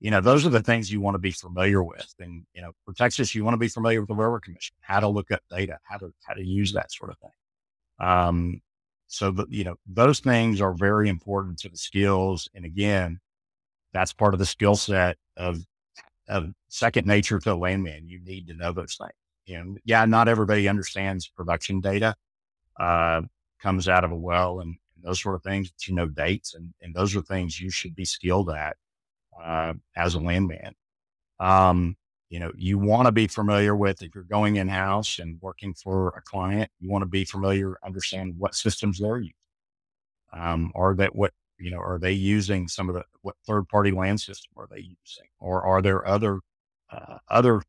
[0.00, 2.14] you know, those are the things you want to be familiar with.
[2.20, 5.00] And you know, for Texas, you want to be familiar with the Railroad Commission, how
[5.00, 8.06] to look at data, how to how to use that sort of thing.
[8.06, 8.60] Um,
[9.08, 12.48] so, you know, those things are very important to the skills.
[12.54, 13.18] And again,
[13.92, 15.64] that's part of the skill set of,
[16.28, 18.06] of second nature to a landman.
[18.06, 19.58] You need to know those things.
[19.58, 22.14] And yeah, not everybody understands production data,
[22.78, 23.22] uh,
[23.60, 26.54] comes out of a well and, and, those sort of things, but you know, dates
[26.54, 28.76] and, and those are things you should be skilled at,
[29.42, 30.74] uh, as a landman.
[31.40, 31.96] Um,
[32.30, 35.72] you know, you want to be familiar with if you're going in house and working
[35.74, 39.32] for a client, you want to be familiar, understand what systems they're using.
[40.32, 43.90] Um, are that what, you know, are they using some of the, what third party
[43.90, 45.28] land system are they using?
[45.38, 46.40] Or are there other,
[46.92, 47.62] uh, other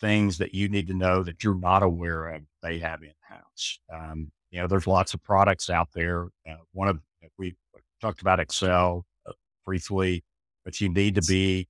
[0.00, 3.78] things that you need to know that you're not aware of they have in house?
[3.92, 6.28] Um, you know, there's lots of products out there.
[6.48, 7.00] Uh, one of,
[7.38, 7.54] we
[8.00, 9.32] talked about Excel uh,
[9.66, 10.24] briefly,
[10.64, 11.68] but you need to be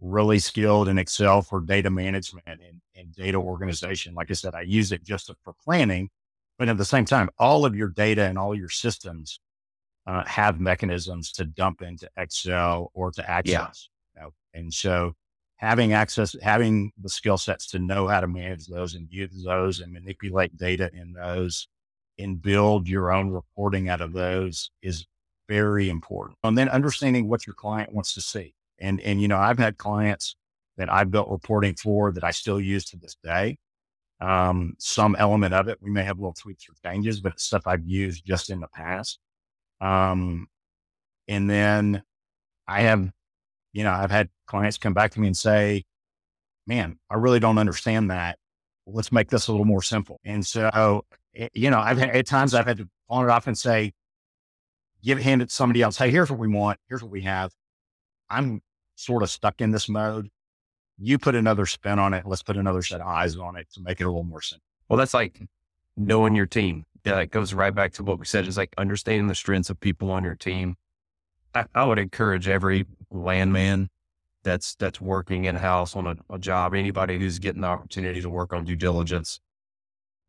[0.00, 2.60] really skilled in Excel for data management and,
[2.96, 4.14] and data organization.
[4.14, 6.08] Like I said, I use it just for planning,
[6.58, 9.40] But at the same time, all of your data and all your systems
[10.06, 13.88] uh, have mechanisms to dump into Excel or to access.
[14.16, 14.22] Yeah.
[14.22, 14.32] You know?
[14.54, 15.14] And so
[15.56, 19.80] having access, having the skill sets to know how to manage those and use those
[19.80, 21.68] and manipulate data in those
[22.18, 25.06] and build your own reporting out of those is
[25.48, 26.36] very important.
[26.42, 28.54] And then understanding what your client wants to see.
[28.80, 30.36] And, and, you know, I've had clients
[30.76, 33.58] that I've built reporting for that I still use to this day.
[34.20, 37.66] Um, some element of it, we may have little tweaks or changes, but it's stuff
[37.66, 39.18] I've used just in the past.
[39.80, 40.48] Um,
[41.28, 42.02] and then
[42.66, 43.10] I have,
[43.72, 45.84] you know, I've had clients come back to me and say,
[46.66, 48.38] man, I really don't understand that.
[48.86, 50.20] Let's make this a little more simple.
[50.24, 53.46] And so, eh, you know, I've had at times I've had to pawn it off
[53.46, 53.92] and say,
[55.02, 55.96] give hand it to somebody else.
[55.96, 56.78] Hey, here's what we want.
[56.88, 57.52] Here's what we have.
[58.30, 58.62] I'm
[58.98, 60.28] sort of stuck in this mode.
[60.98, 62.26] You put another spin on it.
[62.26, 64.64] Let's put another set of eyes on it to make it a little more simple.
[64.88, 65.40] Well, that's like
[65.96, 66.84] knowing your team.
[67.04, 69.78] Yeah, it goes right back to what we said is like understanding the strengths of
[69.78, 70.76] people on your team.
[71.54, 73.88] I, I would encourage every landman
[74.42, 78.30] that's that's working in house on a, a job, anybody who's getting the opportunity to
[78.30, 79.40] work on due diligence,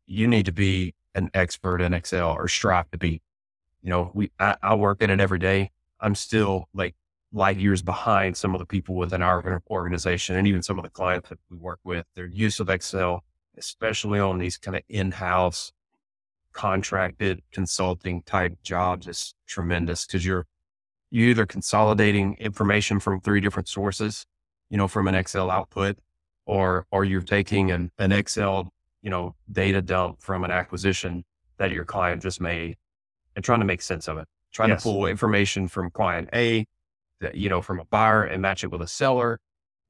[0.06, 3.20] you need to be an expert in Excel or strive to be.
[3.82, 5.70] You know, we I, I work in it every day.
[6.00, 6.94] I'm still like
[7.32, 10.90] light years behind some of the people within our organization and even some of the
[10.90, 12.06] clients that we work with.
[12.14, 13.22] Their use of Excel,
[13.56, 15.72] especially on these kind of in-house
[16.52, 20.46] contracted consulting type jobs is tremendous because you're
[21.12, 24.26] you either consolidating information from three different sources,
[24.68, 25.98] you know, from an Excel output,
[26.46, 31.24] or or you're taking an, an Excel, you know, data dump from an acquisition
[31.58, 32.76] that your client just made
[33.34, 34.26] and trying to make sense of it.
[34.52, 34.82] Trying yes.
[34.82, 36.66] to pull information from client A,
[37.34, 39.40] you know, from a buyer and match it with a seller,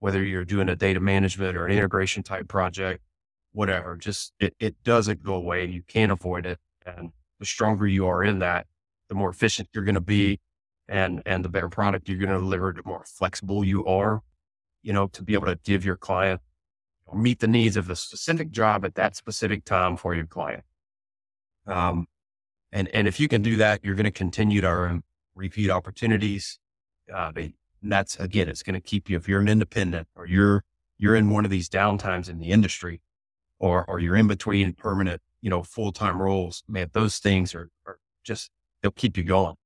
[0.01, 3.03] whether you're doing a data management or an integration type project,
[3.53, 3.97] whatever.
[3.97, 5.67] Just it, it doesn't go away.
[5.67, 6.59] You can't avoid it.
[6.85, 8.67] And the stronger you are in that,
[9.09, 10.41] the more efficient you're going to be
[10.89, 14.23] and, and the better product you're going to deliver, the more flexible you are,
[14.83, 16.41] you know, to be able to give your client
[17.07, 20.65] or meet the needs of the specific job at that specific time for your client.
[21.67, 22.07] Um,
[22.73, 25.03] and, and if you can do that, you're going to continue to
[25.35, 26.59] repeat opportunities.
[27.13, 30.65] Uh, and that's again, it's going to keep you, if you're an independent or you're,
[30.99, 33.01] you're in one of these downtimes in the industry,
[33.59, 37.71] or or you're in between permanent, you know, full time roles, man, those things are,
[37.87, 38.51] are just
[38.83, 39.57] they'll keep you going.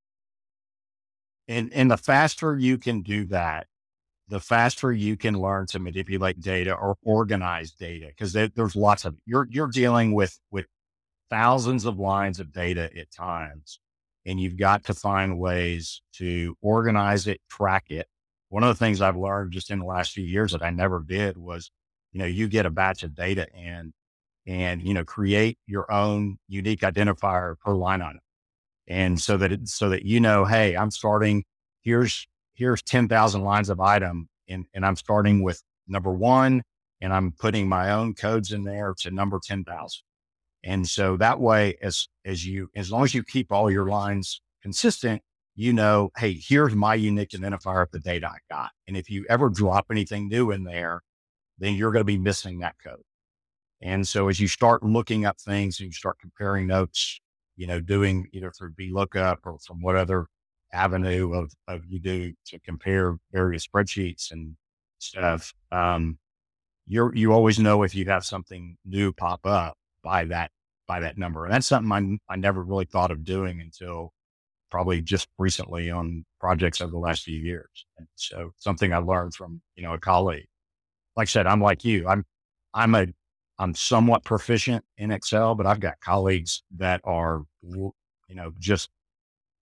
[1.47, 3.67] And and the faster you can do that,
[4.27, 9.05] the faster you can learn to manipulate data or organize data because there, there's lots
[9.05, 10.65] of you're you're dealing with with
[11.29, 13.79] thousands of lines of data at times
[14.25, 18.07] and you've got to find ways to organize it track it
[18.49, 21.03] one of the things i've learned just in the last few years that i never
[21.07, 21.71] did was
[22.15, 23.91] you know, you get a batch of data and,
[24.47, 28.21] and, you know, create your own unique identifier per line item.
[28.87, 31.43] And so that it, so that, you know, Hey, I'm starting,
[31.81, 36.63] here's, here's 10,000 lines of item and, and I'm starting with number one
[37.01, 40.04] and I'm putting my own codes in there to number 10,000.
[40.65, 44.41] And so that way, as, as you, as long as you keep all your lines
[44.63, 45.21] consistent,
[45.55, 48.71] you know, Hey, here's my unique identifier of the data I got.
[48.87, 51.01] And if you ever drop anything new in there,
[51.59, 53.03] then you're going to be missing that code.
[53.81, 57.19] And so as you start looking up things and you start comparing notes,
[57.55, 60.25] you know, doing either through VLOOKUP or from what other
[60.73, 64.55] avenue of, of you do to compare various spreadsheets and
[64.97, 66.17] stuff, um,
[66.87, 70.51] you're, you always know if you have something new pop up by that,
[70.87, 71.45] by that number.
[71.45, 74.13] And that's something I, I never really thought of doing until
[74.71, 77.85] probably just recently on projects over the last few years.
[77.97, 80.47] And so something I learned from, you know, a colleague
[81.15, 82.07] like I said, I'm like you.
[82.07, 82.25] I'm,
[82.73, 83.07] I'm a,
[83.57, 87.91] I'm somewhat proficient in Excel, but I've got colleagues that are, you
[88.29, 88.89] know, just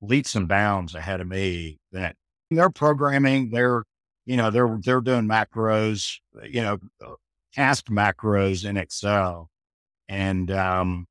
[0.01, 2.15] leaps and bounds ahead of me that
[2.49, 3.83] they're programming, they're,
[4.25, 6.79] you know, they're, they're doing macros, you know,
[7.53, 9.49] task macros in Excel
[10.09, 11.05] and, um,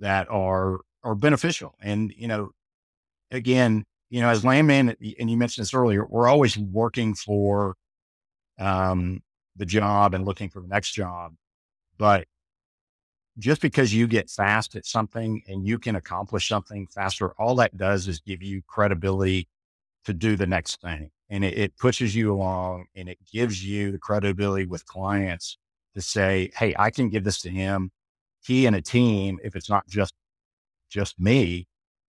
[0.00, 1.74] that are, are beneficial.
[1.80, 2.50] And, you know,
[3.30, 7.76] again, you know, as landman, and you mentioned this earlier, we're always working for,
[8.58, 9.22] um,
[9.56, 11.34] the job and looking for the next job.
[11.98, 12.26] But
[13.38, 17.76] just because you get fast at something and you can accomplish something faster, all that
[17.76, 19.48] does is give you credibility
[20.04, 21.10] to do the next thing.
[21.28, 25.58] And it, it pushes you along and it gives you the credibility with clients
[25.94, 27.90] to say, Hey, I can give this to him.
[28.44, 30.14] He and a team, if it's not just,
[30.90, 31.66] just me,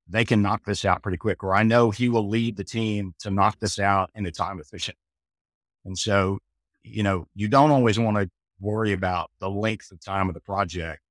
[0.08, 3.14] they can knock this out pretty quick, or I know he will lead the team
[3.20, 4.98] to knock this out in a time efficient.
[5.86, 6.40] And so
[6.84, 10.42] you know, you don't always want to worry about the length of time of the
[10.42, 11.02] project.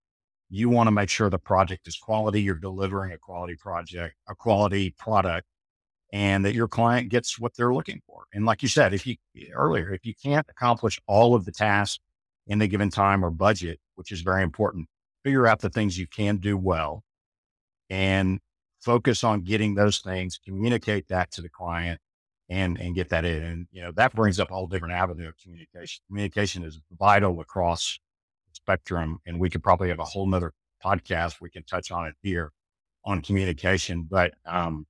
[0.51, 2.43] you want to make sure the project is quality.
[2.43, 5.47] You're delivering a quality project, a quality product,
[6.13, 8.25] and that your client gets what they're looking for.
[8.35, 9.17] And like you said, if you
[9.55, 12.01] earlier, if you can't accomplish all of the tasks
[12.49, 14.89] in a given time or budget, which is very important,
[15.25, 17.03] figure out the things you can do well
[17.89, 18.41] and
[18.81, 22.01] focus on getting those things, communicate that to the client
[22.49, 23.43] and, and get that in.
[23.43, 26.03] And, you know, that brings up a whole different avenue of communication.
[26.09, 27.99] Communication is vital across
[28.49, 29.19] the spectrum.
[29.27, 30.53] And we could probably have a whole nother
[30.85, 31.41] podcast.
[31.41, 32.53] We can touch on it here
[33.05, 34.87] on communication, but, um,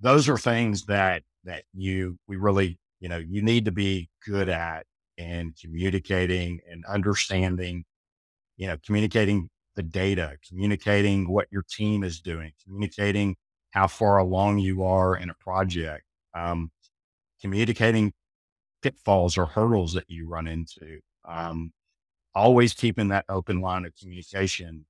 [0.00, 4.48] those are things that, that you, we really, you know, you need to be good
[4.48, 4.84] at
[5.16, 7.84] and communicating and understanding,
[8.56, 13.36] you know, communicating the data, communicating what your team is doing, communicating
[13.70, 16.04] how far along you are in a project,
[16.34, 16.70] um,
[17.40, 18.12] communicating
[18.82, 21.00] pitfalls or hurdles that you run into.
[21.24, 21.72] Um,
[22.34, 24.84] always keeping that open line of communication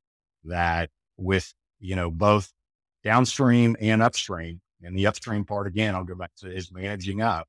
[0.45, 2.53] that with, you know, both
[3.05, 4.61] downstream and upstream.
[4.83, 7.47] And the upstream part, again, I'll go back to is managing up,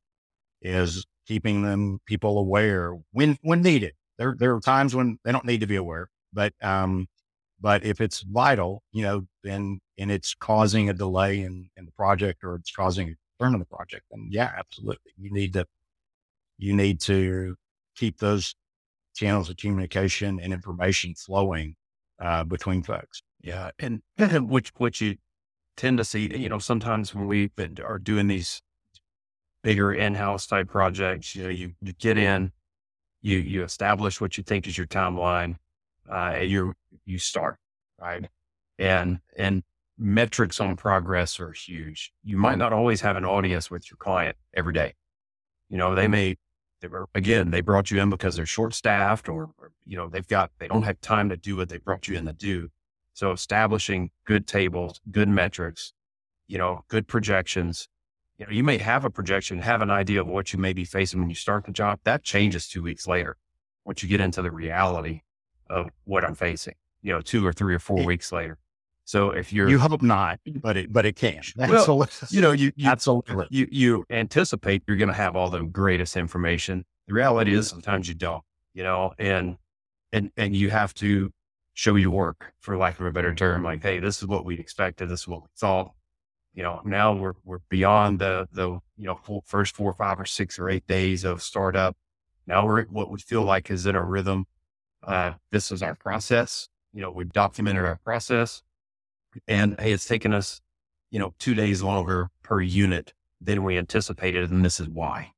[0.62, 3.94] is keeping them people aware when, when needed.
[4.20, 7.08] There, there are times when they don't need to be aware, but, um,
[7.64, 11.94] but if it's vital, you know, then, and it's causing a delay in, in the
[11.94, 15.14] project or it's causing a turn in the project, then yeah, absolutely.
[15.18, 15.66] You need to,
[16.58, 17.56] you need to
[17.96, 18.54] keep those
[19.16, 21.76] channels of communication and information flowing
[22.20, 23.22] uh, between folks.
[23.42, 23.72] Yeah.
[23.80, 24.02] And
[24.50, 25.16] which, which you
[25.78, 27.50] tend to see, you know, sometimes when we
[27.82, 28.62] are doing these
[29.64, 32.52] bigger in-house type projects, you know, you, you get in,
[33.22, 35.56] you, you establish what you think is your timeline,
[36.10, 36.74] uh, you
[37.06, 37.58] you start,
[38.00, 38.28] right?
[38.80, 39.64] And, and
[39.98, 42.12] metrics on progress are huge.
[42.24, 44.94] You might not always have an audience with your client every day.
[45.70, 46.36] You know, they may,
[46.82, 50.10] they were, again, they brought you in because they're short staffed or, or, you know,
[50.10, 52.70] they've got, they don't have time to do what they brought you in to do.
[53.14, 55.94] So establishing good tables, good metrics,
[56.48, 57.88] you know, good projections.
[58.38, 60.84] You know, you may have a projection, have an idea of what you may be
[60.84, 62.00] facing when you start the job.
[62.04, 63.38] That changes two weeks later
[63.86, 65.22] once you get into the reality
[65.74, 68.58] of what I'm facing, you know, two or three or four it, weeks later.
[69.06, 71.42] So if you're, you hope not, but it, but it can.
[71.58, 75.64] Well, you know, you, you absolutely, you, you anticipate you're going to have all the
[75.64, 76.86] greatest information.
[77.08, 79.58] The reality is sometimes you don't, you know, and,
[80.14, 81.34] and, and you have to
[81.74, 83.64] show your work for lack of a better term.
[83.64, 85.10] Like, Hey, this is what we expected.
[85.10, 85.92] This is what we thought.
[86.54, 90.20] You know, now we're, we're beyond the, the, you know, full, first four, or five
[90.20, 91.98] or six or eight days of startup.
[92.46, 94.46] Now we're what we feel like is in a rhythm
[95.06, 96.70] uh, this is our process.
[96.94, 98.64] You know, we've documented our process
[99.48, 100.62] and hey, it's taken us,
[101.12, 104.52] you know, two days longer per unit than we anticipated.
[104.52, 105.32] And this is why.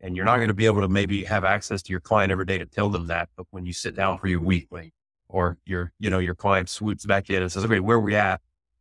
[0.00, 2.44] And you're not going to be able to maybe have access to your client every
[2.44, 3.28] day to tell them that.
[3.36, 4.92] But when you sit down for your weekly
[5.28, 8.16] or your, you know, your client swoops back in and says, okay, where are we
[8.16, 8.40] at?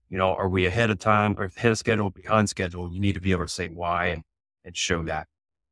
[0.10, 2.92] You know, are we ahead of time or ahead of schedule, behind schedule?
[2.92, 4.24] You need to be able to say why and,
[4.66, 5.28] and show that.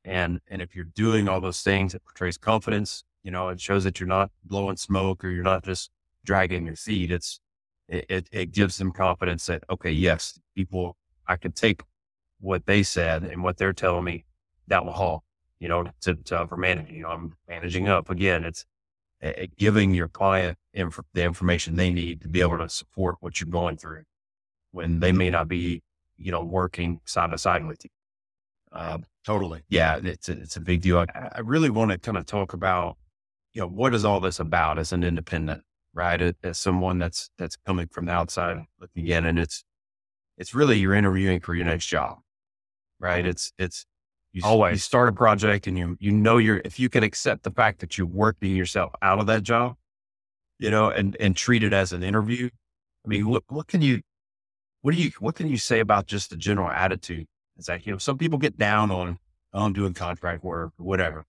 [0.06, 3.84] And, and if you're doing all those things, it portrays confidence, you know, it shows
[3.84, 5.92] that you're not blowing smoke or you're not just
[6.26, 7.12] dragging your feet.
[7.12, 7.39] It's,
[7.88, 11.84] it, it, it gives them confidence that, okay, yes, people, I can take
[12.39, 14.26] what they said and what they're telling me
[14.68, 15.26] down the hall,
[15.60, 18.44] you know, to, to for managing, you know, I'm managing up again.
[18.44, 18.65] It's
[19.22, 23.39] it, giving your client inf- the information they need to be able to support what
[23.39, 24.06] you're going through
[24.72, 25.84] when they may not be,
[26.18, 27.92] you know, working side by side with you.
[28.72, 29.62] Uh, totally.
[29.70, 30.98] Yeah, it's a, it's a big deal.
[30.98, 32.98] I, I really want to kind of talk about
[33.60, 36.34] you know, what is all this about as an independent, right?
[36.43, 39.65] As someone that's, that's coming from the outside looking in and it's,
[40.38, 42.19] it's really you're interviewing for your next job,
[43.02, 43.19] right?
[43.19, 43.32] Mm-hmm.
[43.32, 43.86] It's, it's,
[44.32, 44.76] you, Always.
[44.76, 47.80] you start a project and you, you know, you're, if you can accept the fact
[47.80, 49.76] that you're working yourself out of that job,
[50.58, 52.50] you know, and, and treat it as an interview.
[53.06, 54.00] I mean, what, what can you,
[54.84, 57.28] what do you, what can you say about just the general attitude?
[57.58, 59.17] Is that, you know, some people get down on,
[59.52, 61.26] oh, on doing contract work or whatever.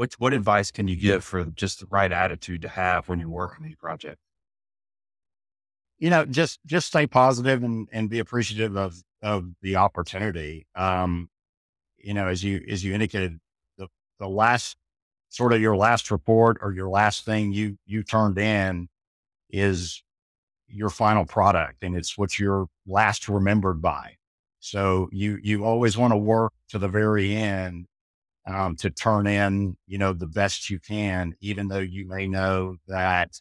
[0.00, 3.28] What what advice can you give for just the right attitude to have when you're
[3.28, 4.16] working a project?
[5.98, 10.66] You know, just just stay positive and and be appreciative of of the opportunity.
[10.74, 11.28] Um,
[11.98, 13.40] you know, as you as you indicated,
[13.76, 14.78] the the last
[15.28, 18.88] sort of your last report or your last thing you you turned in
[19.50, 20.02] is
[20.66, 24.16] your final product and it's what you're last remembered by.
[24.60, 27.84] So you you always want to work to the very end
[28.50, 32.76] um, to turn in, you know, the best you can, even though you may know
[32.88, 33.40] that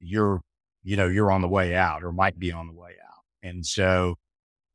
[0.00, 0.40] you're,
[0.84, 3.24] you know, you're on the way out or might be on the way out.
[3.48, 4.16] And so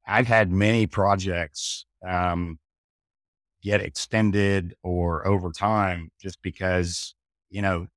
[0.08, 2.60] I've had many projects, um,
[3.64, 7.16] get extended or over time just because,
[7.50, 7.88] you know,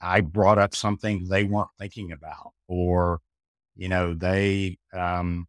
[0.00, 3.20] I brought up something they weren't thinking about, or,
[3.76, 5.46] you know, they, um,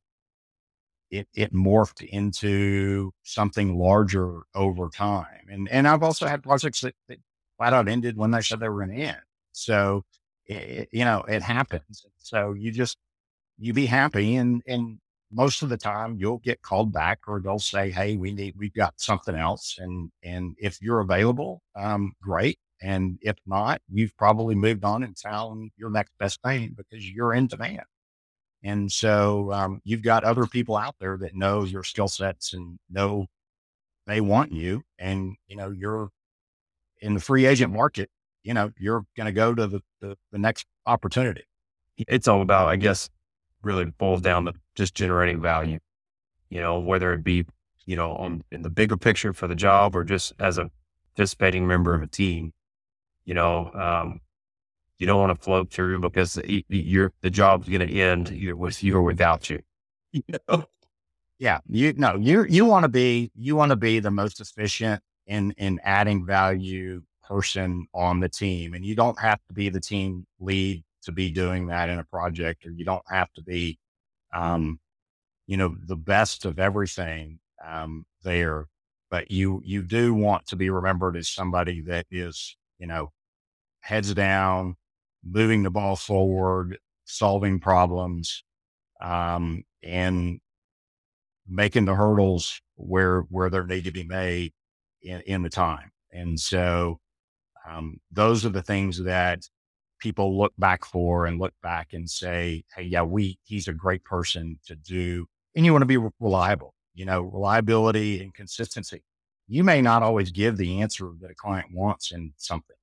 [1.12, 5.46] it, it morphed into something larger over time.
[5.50, 7.20] And, and I've also had projects that, that
[7.58, 9.22] flat out ended when they said they were going to end.
[9.52, 10.06] So,
[10.46, 12.06] it, you know, it happens.
[12.18, 12.98] So you just,
[13.60, 15.00] you be happy and, and
[15.32, 18.74] most of the time you'll get called back or they'll say, Hey, we need, we've
[18.74, 19.76] got something else.
[19.78, 22.58] And, and if you're available, um, great.
[22.82, 27.34] And if not, you've probably moved on and found your next best thing because you're
[27.34, 27.84] in demand.
[28.64, 32.78] And so, um, you've got other people out there that know your skill sets and
[32.90, 33.28] know
[34.08, 34.84] they want you.
[35.00, 36.10] And, you know, you're
[37.02, 38.10] in the free agent market,
[38.44, 41.44] you know, you're going to go to the, the, the next opportunity.
[41.98, 43.10] It's all about, I guess,
[43.64, 45.80] really boils down to just generating value,
[46.50, 47.46] you know, whether it be,
[47.86, 50.72] you know, on in the bigger picture for the job or just as a
[51.16, 52.54] participating member of a team,
[53.26, 54.20] you know, um,
[55.02, 56.40] you don't want to float through because
[56.70, 59.62] you're, the job's going to end either with you or without you.
[61.40, 65.02] Yeah, you no, you you want to be you want to be the most efficient
[65.26, 69.80] in in adding value person on the team, and you don't have to be the
[69.80, 73.80] team lead to be doing that in a project, or you don't have to be,
[74.34, 74.80] um,
[75.48, 78.68] you know, the best of everything um, there.
[79.10, 83.12] But you you do want to be remembered as somebody that is, you know,
[83.82, 84.76] heads down,
[85.24, 88.44] moving the ball forward, solving problems,
[89.02, 90.40] um, and
[91.48, 94.54] making the hurdles where where they need to be made
[95.02, 95.92] in, in the time.
[96.12, 97.00] And so
[97.68, 99.48] um, those are the things that
[100.00, 104.04] people look back for and look back and say, Hey, yeah, we, he's a great
[104.04, 105.28] person to do.
[105.56, 109.04] And you want to be reliable, you know, reliability and consistency.
[109.48, 112.76] You may not always give the answer that a client wants in something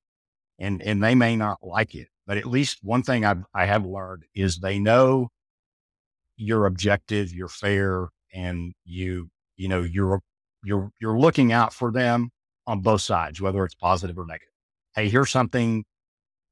[0.59, 3.87] and, and they may not like it, but at least one thing I've, I have
[3.87, 5.31] learned is they know
[6.37, 10.21] you're objective, you're fair, and you, you know, you're,
[10.63, 12.29] you're, you're looking out for them
[12.67, 14.53] on both sides, whether it's positive or negative.
[14.95, 15.87] Hey, here's something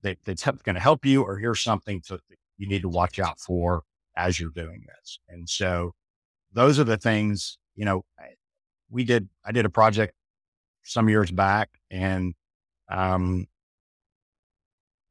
[0.00, 2.18] that, that's going to help you, or here's something to,
[2.56, 3.82] you need to watch out for
[4.16, 5.18] as you're doing this.
[5.28, 5.92] And so
[6.54, 8.02] those are the things, you know,
[8.88, 10.14] we did, I did a project
[10.84, 12.32] some years back and,
[12.90, 13.46] um,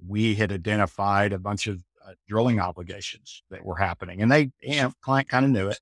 [0.07, 4.81] we had identified a bunch of uh, drilling obligations that were happening and they, you
[4.81, 5.79] know, client kind of knew it.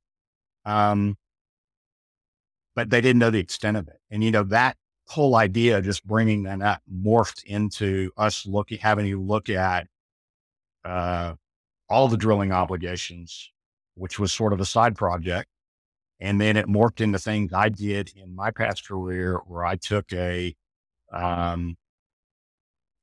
[0.66, 1.18] Um,
[2.76, 4.00] but they didn't know the extent of it.
[4.10, 8.80] And, you know, that whole idea, of just bringing that up morphed into us looking,
[8.80, 9.88] having to look at,
[10.86, 11.34] uh,
[11.90, 13.52] all the drilling obligations,
[13.96, 15.50] which was sort of a side project.
[16.20, 20.12] And then it morphed into things I did in my past career where I took
[20.14, 20.56] a,
[21.12, 21.76] um,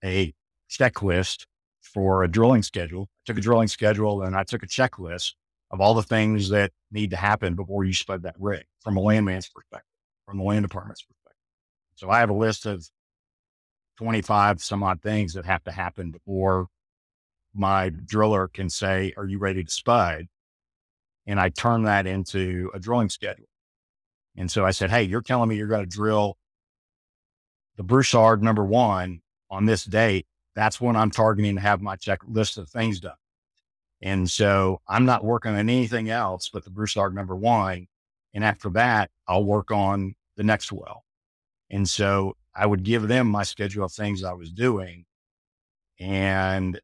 [0.03, 0.33] a
[0.71, 1.47] checklist
[1.83, 3.09] for a drilling schedule.
[3.11, 5.33] I took a drilling schedule and I took a checklist
[5.71, 9.01] of all the things that need to happen before you spud that rig from a
[9.01, 9.87] landman's perspective,
[10.27, 11.37] from the land department's perspective.
[11.95, 12.89] So I have a list of
[13.99, 16.69] 25 some odd things that have to happen before
[17.55, 20.27] my driller can say, Are you ready to spud?
[21.27, 23.47] And I turn that into a drilling schedule.
[24.37, 26.37] And so I said, Hey, you're telling me you're going to drill
[27.77, 30.27] the Broussard number one on this date.
[30.55, 33.13] That's when I'm targeting to have my checklist of things done.
[34.03, 37.87] And so I'm not working on anything else but the Broussard number one.
[38.35, 41.05] And after that, I'll work on the next well.
[41.71, 45.05] And so I would give them my schedule of things I was doing
[46.01, 46.81] and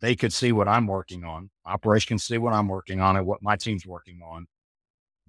[0.00, 1.50] they could see what I'm working on.
[1.66, 4.46] Operation can see what I'm working on and what my team's working on.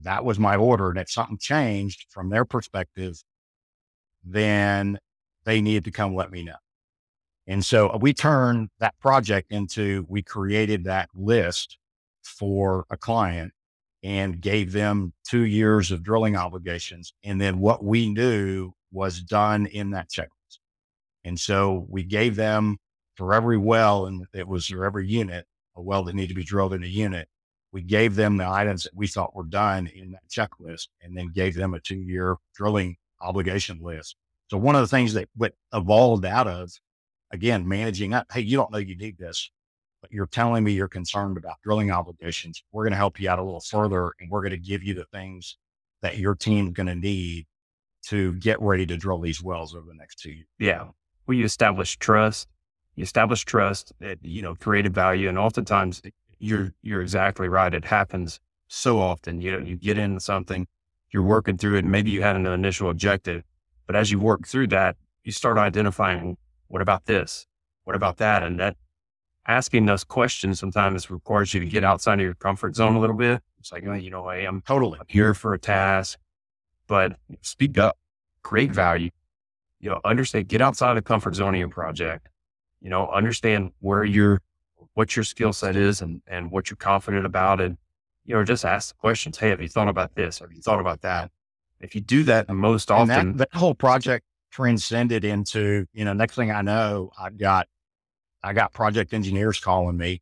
[0.01, 0.89] That was my order.
[0.89, 3.21] And if something changed from their perspective,
[4.23, 4.99] then
[5.45, 6.55] they needed to come let me know.
[7.47, 11.77] And so uh, we turned that project into, we created that list
[12.23, 13.53] for a client
[14.03, 17.13] and gave them two years of drilling obligations.
[17.23, 20.59] And then what we knew was done in that checklist.
[21.23, 22.77] And so we gave them
[23.15, 26.43] for every well, and it was for every unit, a well that needed to be
[26.43, 27.27] drilled in a unit.
[27.71, 31.31] We gave them the items that we thought were done in that checklist and then
[31.33, 34.15] gave them a two year drilling obligation list.
[34.47, 36.71] So one of the things that what evolved out of,
[37.31, 39.51] again, managing up, hey, you don't know you need this,
[40.01, 42.63] but you're telling me you're concerned about drilling obligations.
[42.71, 44.93] We're going to help you out a little further and we're going to give you
[44.93, 45.57] the things
[46.01, 47.47] that your team's going to need
[48.07, 50.47] to get ready to drill these wells over the next two years.
[50.59, 50.89] Yeah.
[51.25, 52.47] Well, you establish trust,
[52.95, 55.27] you establish trust that, you know, created value.
[55.27, 56.01] And oftentimes
[56.37, 57.73] you're, you're exactly right.
[57.73, 59.41] It happens so often.
[59.41, 60.67] You know, you get into something,
[61.11, 61.85] you're working through it.
[61.85, 63.43] Maybe you had an initial objective,
[63.87, 66.37] but as you work through that, you start identifying
[66.67, 67.47] what about this?
[67.83, 68.43] What about that?
[68.43, 68.75] And that
[69.47, 73.15] asking those questions sometimes requires you to get outside of your comfort zone a little
[73.15, 73.41] bit.
[73.59, 74.99] It's like, oh, you know, I am Totally.
[75.07, 76.19] here for a task,
[76.87, 77.97] but speak up,
[78.43, 79.09] create value,
[79.79, 82.27] you know, understand, get outside the comfort zone of your project,
[82.81, 84.41] you know, understand where your,
[84.93, 87.61] what your skill set is and, and what you're confident about.
[87.61, 87.77] And,
[88.23, 89.37] you know, just ask the questions.
[89.37, 90.39] Hey, have you thought about this?
[90.39, 91.31] Have you thought about that?
[91.79, 96.35] If you do that most often, that, that whole project transcended into, you know, next
[96.35, 97.67] thing I know, I've got,
[98.43, 100.21] I got project engineers calling me,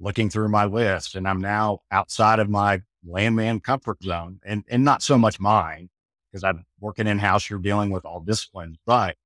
[0.00, 4.84] looking through my list, and I'm now outside of my landman comfort zone and, and
[4.84, 5.88] not so much mine
[6.30, 9.16] because I'm working in house, you're dealing with all disciplines, but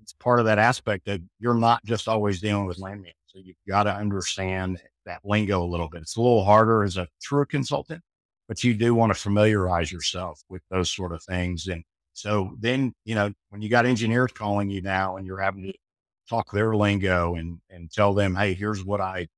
[0.00, 3.12] it's part of that aspect that you're not just always dealing with landman.
[3.26, 6.02] So you've got to understand that lingo a little bit.
[6.02, 8.02] It's a little harder as a true consultant,
[8.48, 11.66] but you do want to familiarize yourself with those sort of things.
[11.68, 11.82] And
[12.12, 15.68] so then, you know, when you got engineers calling you now and you're having to
[15.68, 16.28] mm.
[16.28, 19.28] talk their lingo and, and tell them, Hey, here's what I,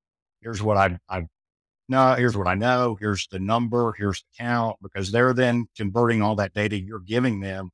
[0.41, 1.27] here's what I, I
[1.89, 2.97] know, here's what I know.
[2.99, 7.41] Here's the number, here's the count, because they're then converting all that data you're giving
[7.41, 7.71] them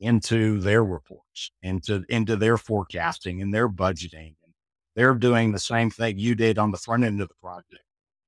[0.00, 4.34] into their reports, into, into their forecasting and their budgeting.
[4.44, 4.52] And
[4.94, 7.82] they're doing the same thing you did on the front end of the project.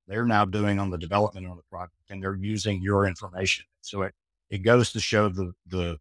[0.07, 3.67] They're now doing on the development of the project and they're using your information.
[3.83, 4.15] So it,
[4.49, 5.99] it goes to show the, the,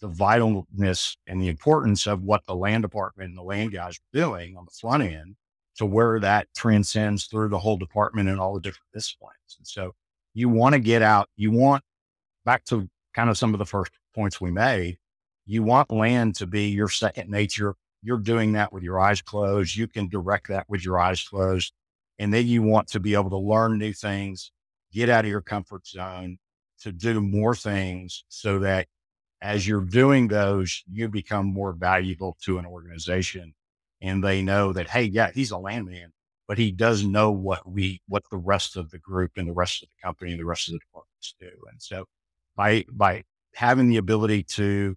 [0.00, 4.18] the vitalness and the importance of what the land department and the land guys are
[4.18, 5.36] doing on the front end
[5.76, 9.56] to where that transcends through the whole department and all the different disciplines.
[9.58, 9.94] And so
[10.34, 11.82] you want to get out, you want
[12.44, 14.98] back to kind of some of the first points we made,
[15.46, 17.74] you want land to be your second nature.
[18.02, 19.76] You're doing that with your eyes closed.
[19.76, 21.72] You can direct that with your eyes closed.
[22.18, 24.52] And then you want to be able to learn new things,
[24.92, 26.38] get out of your comfort zone
[26.80, 28.86] to do more things so that
[29.40, 33.54] as you're doing those, you become more valuable to an organization
[34.00, 36.12] and they know that, Hey, yeah, he's a landman,
[36.46, 39.82] but he does know what we, what the rest of the group and the rest
[39.82, 41.50] of the company and the rest of the departments do.
[41.70, 42.06] And so
[42.56, 43.24] by, by
[43.54, 44.96] having the ability to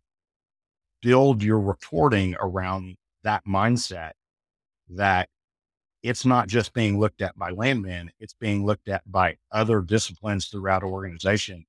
[1.01, 4.11] build your reporting around that mindset
[4.89, 5.29] that
[6.03, 10.47] it's not just being looked at by landmen, it's being looked at by other disciplines
[10.47, 11.65] throughout organization.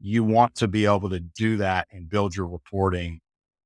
[0.00, 3.20] You want to be able to do that and build your reporting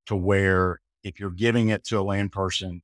[0.06, 2.82] to where if you're giving it to a land person,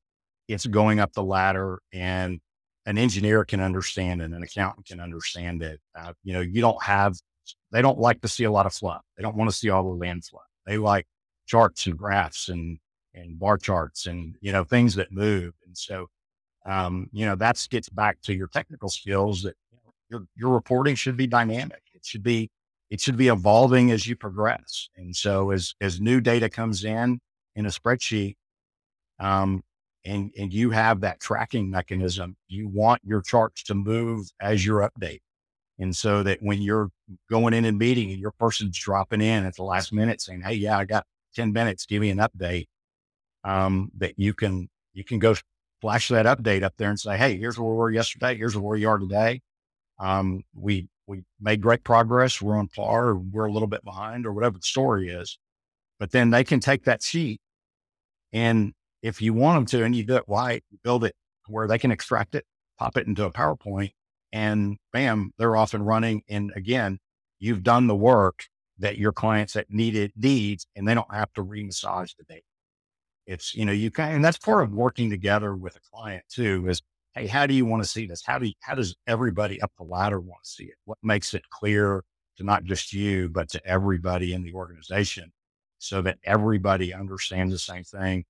[0.48, 2.40] it's going up the ladder and
[2.86, 5.80] an engineer can understand it, an accountant can understand it.
[5.98, 7.16] Uh, you know, you don't have,
[7.70, 9.02] they don't like to see a lot of fluff.
[9.16, 10.42] They don't want to see all the land fluff.
[10.66, 11.06] They like
[11.46, 12.78] charts and graphs and,
[13.14, 15.54] and bar charts and, you know, things that move.
[15.66, 16.06] And so,
[16.66, 20.54] um, you know, that gets back to your technical skills that you know, your, your
[20.54, 21.82] reporting should be dynamic.
[21.94, 22.50] It should be,
[22.90, 24.88] it should be evolving as you progress.
[24.96, 27.20] And so as, as new data comes in
[27.54, 28.36] in a spreadsheet,
[29.18, 29.62] um,
[30.04, 34.88] and, and you have that tracking mechanism, you want your charts to move as your
[34.88, 35.20] update.
[35.78, 36.88] And so that when you're
[37.30, 40.54] going in and meeting and your person's dropping in at the last minute saying, Hey,
[40.54, 42.66] yeah, I got 10 minutes, give me an update.
[43.44, 45.34] Um, that you can, you can go
[45.80, 48.36] flash that update up there and say, Hey, here's where we were yesterday.
[48.36, 49.40] Here's where you are today.
[50.00, 52.40] Um, we, we made great progress.
[52.40, 53.08] We're on par.
[53.08, 55.38] or We're a little bit behind or whatever the story is.
[55.98, 57.40] But then they can take that sheet
[58.32, 61.14] and if you want them to, and you do it right, you build it
[61.46, 62.44] where they can extract it,
[62.78, 63.92] pop it into a PowerPoint
[64.32, 66.22] and bam, they're off and running.
[66.28, 66.98] And again,
[67.38, 68.44] you've done the work
[68.78, 72.42] that your clients that need it needs, and they don't have to re-massage the data.
[73.26, 76.68] It's, you know, you can, and that's part of working together with a client too,
[76.68, 76.82] is,
[77.18, 78.22] Hey, how do you want to see this?
[78.24, 80.76] How do you, how does everybody up the ladder want to see it?
[80.84, 82.04] What makes it clear
[82.36, 85.32] to not just you, but to everybody in the organization
[85.78, 88.24] so that everybody understands the same thing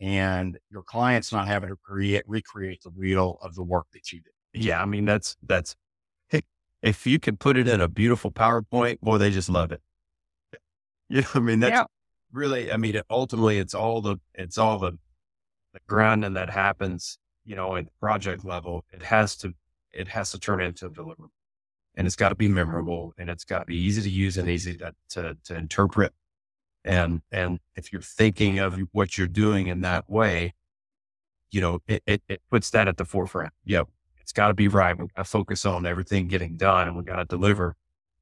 [0.00, 4.20] and your client's not having to create, recreate the wheel of the work that you
[4.20, 4.64] did.
[4.64, 5.76] yeah, I mean, that's, that's,
[6.82, 9.82] if you can put it in a beautiful PowerPoint, boy, they just love it.
[11.10, 11.84] You know, I mean, that's Yeah.
[12.32, 14.92] really, I mean, ultimately it's all the, it's all the,
[15.74, 17.18] the grounding that happens,
[17.50, 18.84] you know, at project level.
[18.92, 19.52] It has to,
[19.90, 21.30] it has to turn into a deliverable
[21.96, 24.48] and it's got to be memorable and it's got to be easy to use and
[24.48, 26.12] easy to, to, to interpret.
[26.84, 30.54] And, and if you're thinking of what you're doing in that way,
[31.50, 33.52] you know, it, it, it puts that at the forefront.
[33.64, 33.88] Yep.
[34.20, 34.96] It's got to be right.
[34.96, 37.74] We got to focus on everything getting done and we got to deliver,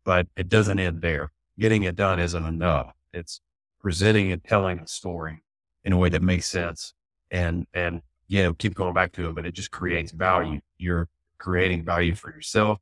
[0.05, 1.33] but it doesn't end there.
[1.59, 2.95] Getting it done isn't enough.
[3.13, 3.43] It's
[3.79, 5.43] presenting and telling a story
[5.85, 6.95] in a way that makes sense.
[7.31, 10.61] And, and, you know, keep going back to it, but it just creates value.
[10.77, 11.09] You're
[11.39, 12.79] creating value for yourself,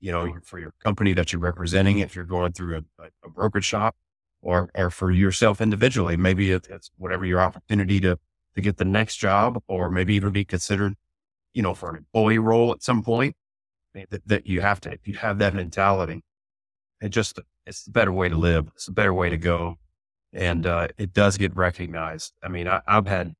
[0.00, 2.00] you know, for your company that you're representing.
[2.00, 3.94] If you're going through a, a, brokerage shop
[4.42, 8.18] or, or for yourself individually, maybe it's whatever your opportunity to,
[8.56, 10.94] to get the next job or maybe even be considered,
[11.54, 13.36] you know, for an employee role at some point,
[13.94, 16.22] that, that you have to, if you have that mentality,
[17.00, 18.68] it just, it's a better way to live.
[18.74, 19.76] It's a better way to go.
[20.32, 22.32] And uh, it does get recognized.
[22.42, 23.34] I mean, I, I've had,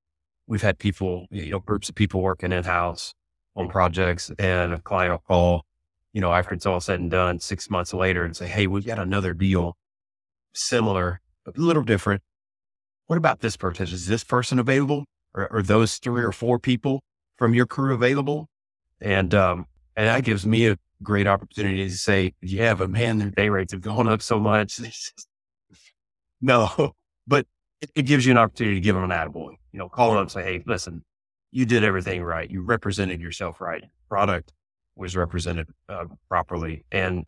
[0.51, 3.15] we've had people, you know, groups of people working in house
[3.55, 5.65] on projects and a client will call,
[6.13, 8.85] you know, after it's all said and done six months later and say, Hey, we've
[8.85, 9.77] got another deal
[10.53, 12.21] similar, but a little different.
[13.07, 13.87] What about this person?
[13.87, 15.05] Is this person available?
[15.35, 17.01] Or are those three or four people
[17.39, 18.49] from your crew available?
[19.01, 23.31] And, um, and that gives me a great opportunity to say, yeah, but man, their
[23.31, 24.81] day rates have gone up so much.
[26.41, 26.95] no,
[27.29, 27.47] but
[27.81, 30.19] it, it, gives you an opportunity to give them an attaboy, you know, call them
[30.19, 31.05] up and say, Hey, listen,
[31.51, 32.51] you did everything right.
[32.51, 33.85] You represented yourself right.
[34.09, 34.53] Product
[34.97, 37.25] was represented uh, properly and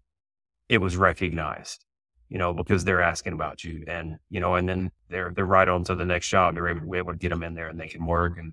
[0.68, 1.84] it was recognized,
[2.28, 5.68] you know, because they're asking about you and, you know, and then they're, they're right
[5.68, 6.54] on to the next job.
[6.54, 8.52] They're able, able to get them in there and they can work and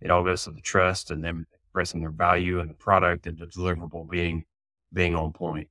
[0.00, 3.38] it all goes to the trust and them expressing their value and the product and
[3.38, 4.44] the deliverable being,
[4.92, 5.68] being on point.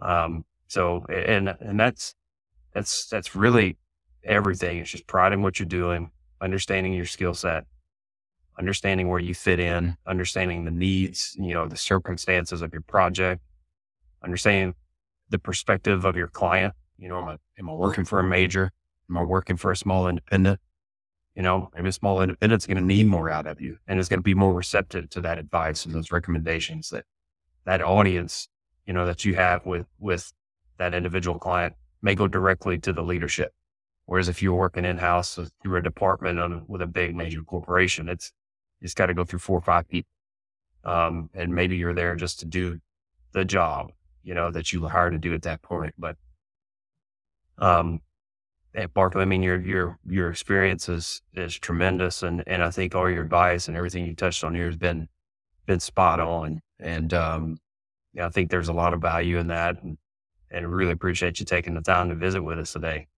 [0.00, 2.14] Um, so, and, and that's,
[2.74, 3.76] that's, that's really
[4.24, 4.78] everything.
[4.78, 6.10] It's just pride in what you're doing,
[6.40, 7.64] understanding your skill set,
[8.58, 10.10] understanding where you fit in, mm-hmm.
[10.10, 13.42] understanding the needs, you know, the circumstances of your project,
[14.22, 14.74] understanding
[15.30, 16.74] the perspective of your client.
[16.98, 18.72] You know, am I, am I working for a major?
[19.08, 20.60] Am I working for a small independent?
[21.34, 24.08] You know, maybe a small independent's going to need more out of you and is
[24.08, 27.04] going to be more receptive to that advice and those recommendations that
[27.64, 28.48] that audience,
[28.86, 30.32] you know, that you have with, with
[30.78, 33.52] that individual client may go directly to the leadership.
[34.08, 38.08] Whereas if you're working in house through a department on, with a big major corporation,
[38.08, 38.32] it's
[38.82, 40.08] just got to go through four or five people.
[40.82, 42.80] Um, and maybe you're there just to do
[43.32, 43.92] the job,
[44.22, 45.92] you know, that you were hired to do at that point.
[45.98, 46.16] But,
[47.58, 48.00] um,
[48.74, 52.22] at Barclay, I mean, your, your, your experience is, is tremendous.
[52.22, 55.10] And, and I think all your advice and everything you touched on here has been,
[55.66, 56.62] been spot on.
[56.80, 57.58] And, um,
[58.18, 59.98] I think there's a lot of value in that and,
[60.50, 63.08] and really appreciate you taking the time to visit with us today.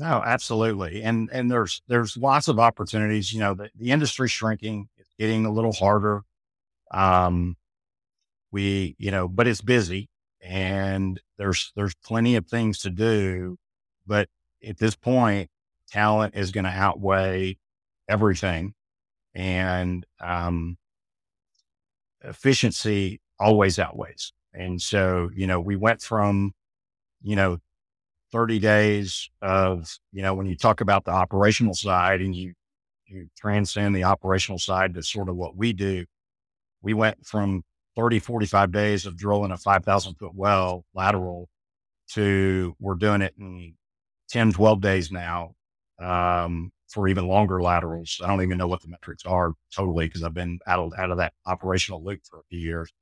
[0.00, 1.02] No, absolutely.
[1.02, 3.32] And and there's there's lots of opportunities.
[3.34, 6.22] You know, the, the industry's shrinking, it's getting a little harder.
[6.92, 7.56] Um
[8.52, 10.08] we, you know, but it's busy
[10.42, 13.58] and there's there's plenty of things to do.
[14.06, 14.28] But
[14.66, 15.50] at this point,
[15.90, 17.58] talent is going to outweigh
[18.08, 18.74] everything.
[19.34, 20.78] And um
[22.22, 24.32] efficiency always outweighs.
[24.52, 26.52] And so, you know, we went from,
[27.22, 27.58] you know,
[28.32, 32.54] 30 days of, you know, when you talk about the operational side and you,
[33.06, 36.04] you transcend the operational side to sort of what we do,
[36.82, 37.62] we went from
[37.96, 41.48] 30, 45 days of drilling a 5,000 foot well lateral
[42.12, 43.74] to we're doing it in
[44.30, 45.54] 10, 12 days now
[46.00, 48.20] um, for even longer laterals.
[48.22, 51.10] I don't even know what the metrics are totally because I've been out of, out
[51.10, 52.92] of that operational loop for a few years,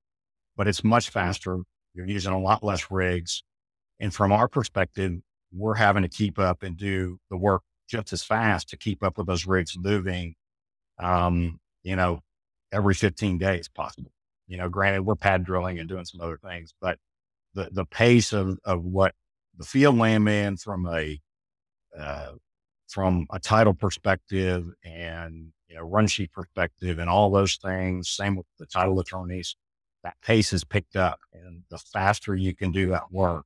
[0.57, 1.61] but it's much faster.
[1.95, 3.43] You're using a lot less rigs.
[4.01, 5.21] And from our perspective,
[5.53, 9.19] we're having to keep up and do the work just as fast to keep up
[9.19, 10.35] with those rigs moving,
[10.99, 12.21] um, you know,
[12.71, 14.13] every 15 days possible.
[14.47, 16.99] You know, granted, we're pad drilling and doing some other things, but
[17.55, 19.15] the, the pace of, of what
[19.57, 21.19] the field landman from a,
[21.99, 22.33] uh,
[22.89, 28.37] from a title perspective and, you know, run sheet perspective and all those things, same
[28.37, 29.57] with the title attorneys,
[30.05, 31.21] that pace is picked up.
[31.33, 33.45] And the faster you can do that work,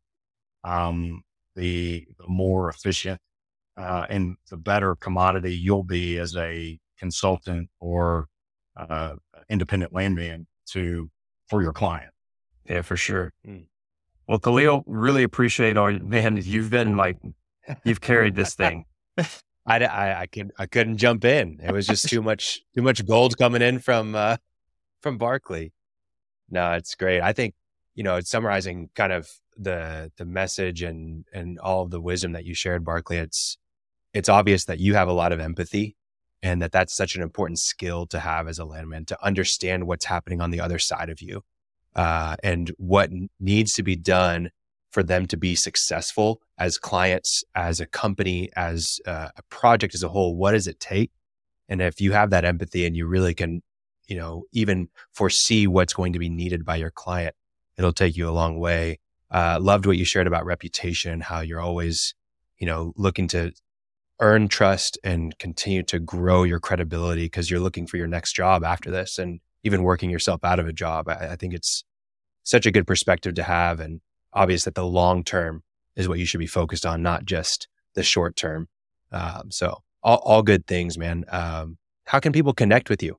[0.65, 1.23] um,
[1.55, 3.21] the, the more efficient
[3.77, 8.29] uh, and the better commodity you'll be as a consultant or
[8.77, 9.15] uh,
[9.49, 11.11] independent landman to
[11.49, 12.13] for your client.
[12.69, 13.33] Yeah, for sure.
[13.47, 13.67] Mm.
[14.29, 16.39] Well, Khalil, really appreciate all man.
[16.43, 17.19] You've been like
[17.85, 18.85] you've carried this thing.
[19.67, 21.61] I, I, I, can, I couldn't jump in.
[21.63, 24.37] It was just too much too much gold coming in from uh,
[25.01, 25.73] from Barclay.
[26.51, 27.21] No, it's great.
[27.21, 27.55] I think
[27.95, 32.45] you know, summarizing kind of the the message and and all of the wisdom that
[32.45, 33.59] you shared, Barclay, It's
[34.15, 35.97] it's obvious that you have a lot of empathy,
[36.43, 40.05] and that that's such an important skill to have as a landman to understand what's
[40.07, 41.45] happening on the other side of you,
[41.97, 44.51] uh, and what needs to be done
[44.91, 50.03] for them to be successful as clients, as a company, as uh, a project as
[50.03, 50.37] a whole.
[50.37, 51.11] What does it take?
[51.69, 53.63] And if you have that empathy and you really can,
[54.07, 57.35] you know, even foresee what's going to be needed by your client,
[57.79, 58.99] it'll take you a long way.
[59.31, 62.15] Uh, loved what you shared about reputation, how you're always,
[62.59, 63.53] you know, looking to
[64.21, 68.63] earn trust and continue to grow your credibility because you're looking for your next job
[68.63, 71.09] after this and even working yourself out of a job.
[71.09, 71.85] I, I think it's
[72.45, 74.01] such a good perspective to have and
[74.33, 75.63] obvious that the long term
[75.97, 78.69] is what you should be focused on, not just the short term.
[79.11, 81.25] Um, so all, all good things, man.
[81.29, 83.19] Um, how can people connect with you?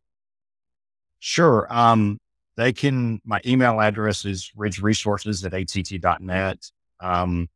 [1.19, 1.67] Sure.
[1.69, 2.19] Um,
[2.55, 6.71] they can, my email address is ridgeresources at att.net.
[6.99, 7.49] Um,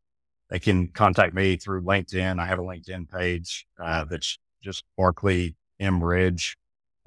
[0.49, 2.39] they can contact me through LinkedIn.
[2.39, 6.57] I have a LinkedIn page, uh, that's just Barclay M Ridge,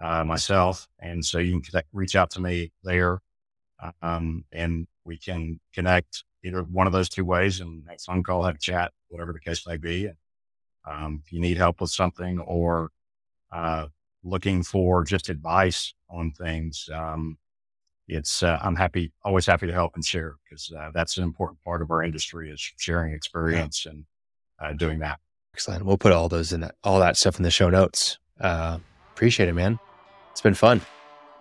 [0.00, 0.86] uh, myself.
[0.98, 3.20] And so you can connect, reach out to me there.
[4.02, 8.42] Um, and we can connect either one of those two ways and next phone call,
[8.44, 10.10] have a chat, whatever the case may be.
[10.84, 12.90] Um, if you need help with something or,
[13.50, 13.86] uh,
[14.22, 17.38] looking for just advice on things, um,
[18.10, 21.62] it's uh, I'm happy, always happy to help and share because uh, that's an important
[21.64, 23.92] part of our industry is sharing experience yeah.
[23.92, 24.04] and
[24.60, 25.18] uh, doing that.
[25.54, 25.84] Excellent.
[25.84, 28.18] We'll put all those in that, all that stuff in the show notes.
[28.40, 28.78] Uh,
[29.12, 29.78] appreciate it, man.
[30.32, 30.80] It's been fun.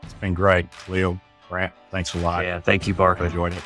[0.03, 1.19] It's been great, Leo.
[1.49, 2.45] Grant, thanks a lot.
[2.45, 3.21] Yeah, thank you, Bark.
[3.21, 3.63] I enjoyed it.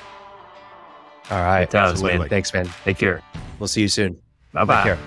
[1.29, 2.27] All right, it does, man.
[2.29, 2.69] Thanks, man.
[2.83, 3.21] Take care.
[3.59, 4.17] We'll see you soon.
[4.53, 4.97] Bye bye.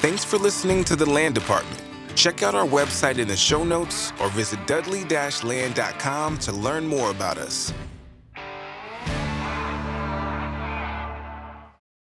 [0.00, 1.89] Thanks for listening to the Land Department.
[2.14, 7.38] Check out our website in the show notes or visit dudley-land.com to learn more about
[7.38, 7.72] us.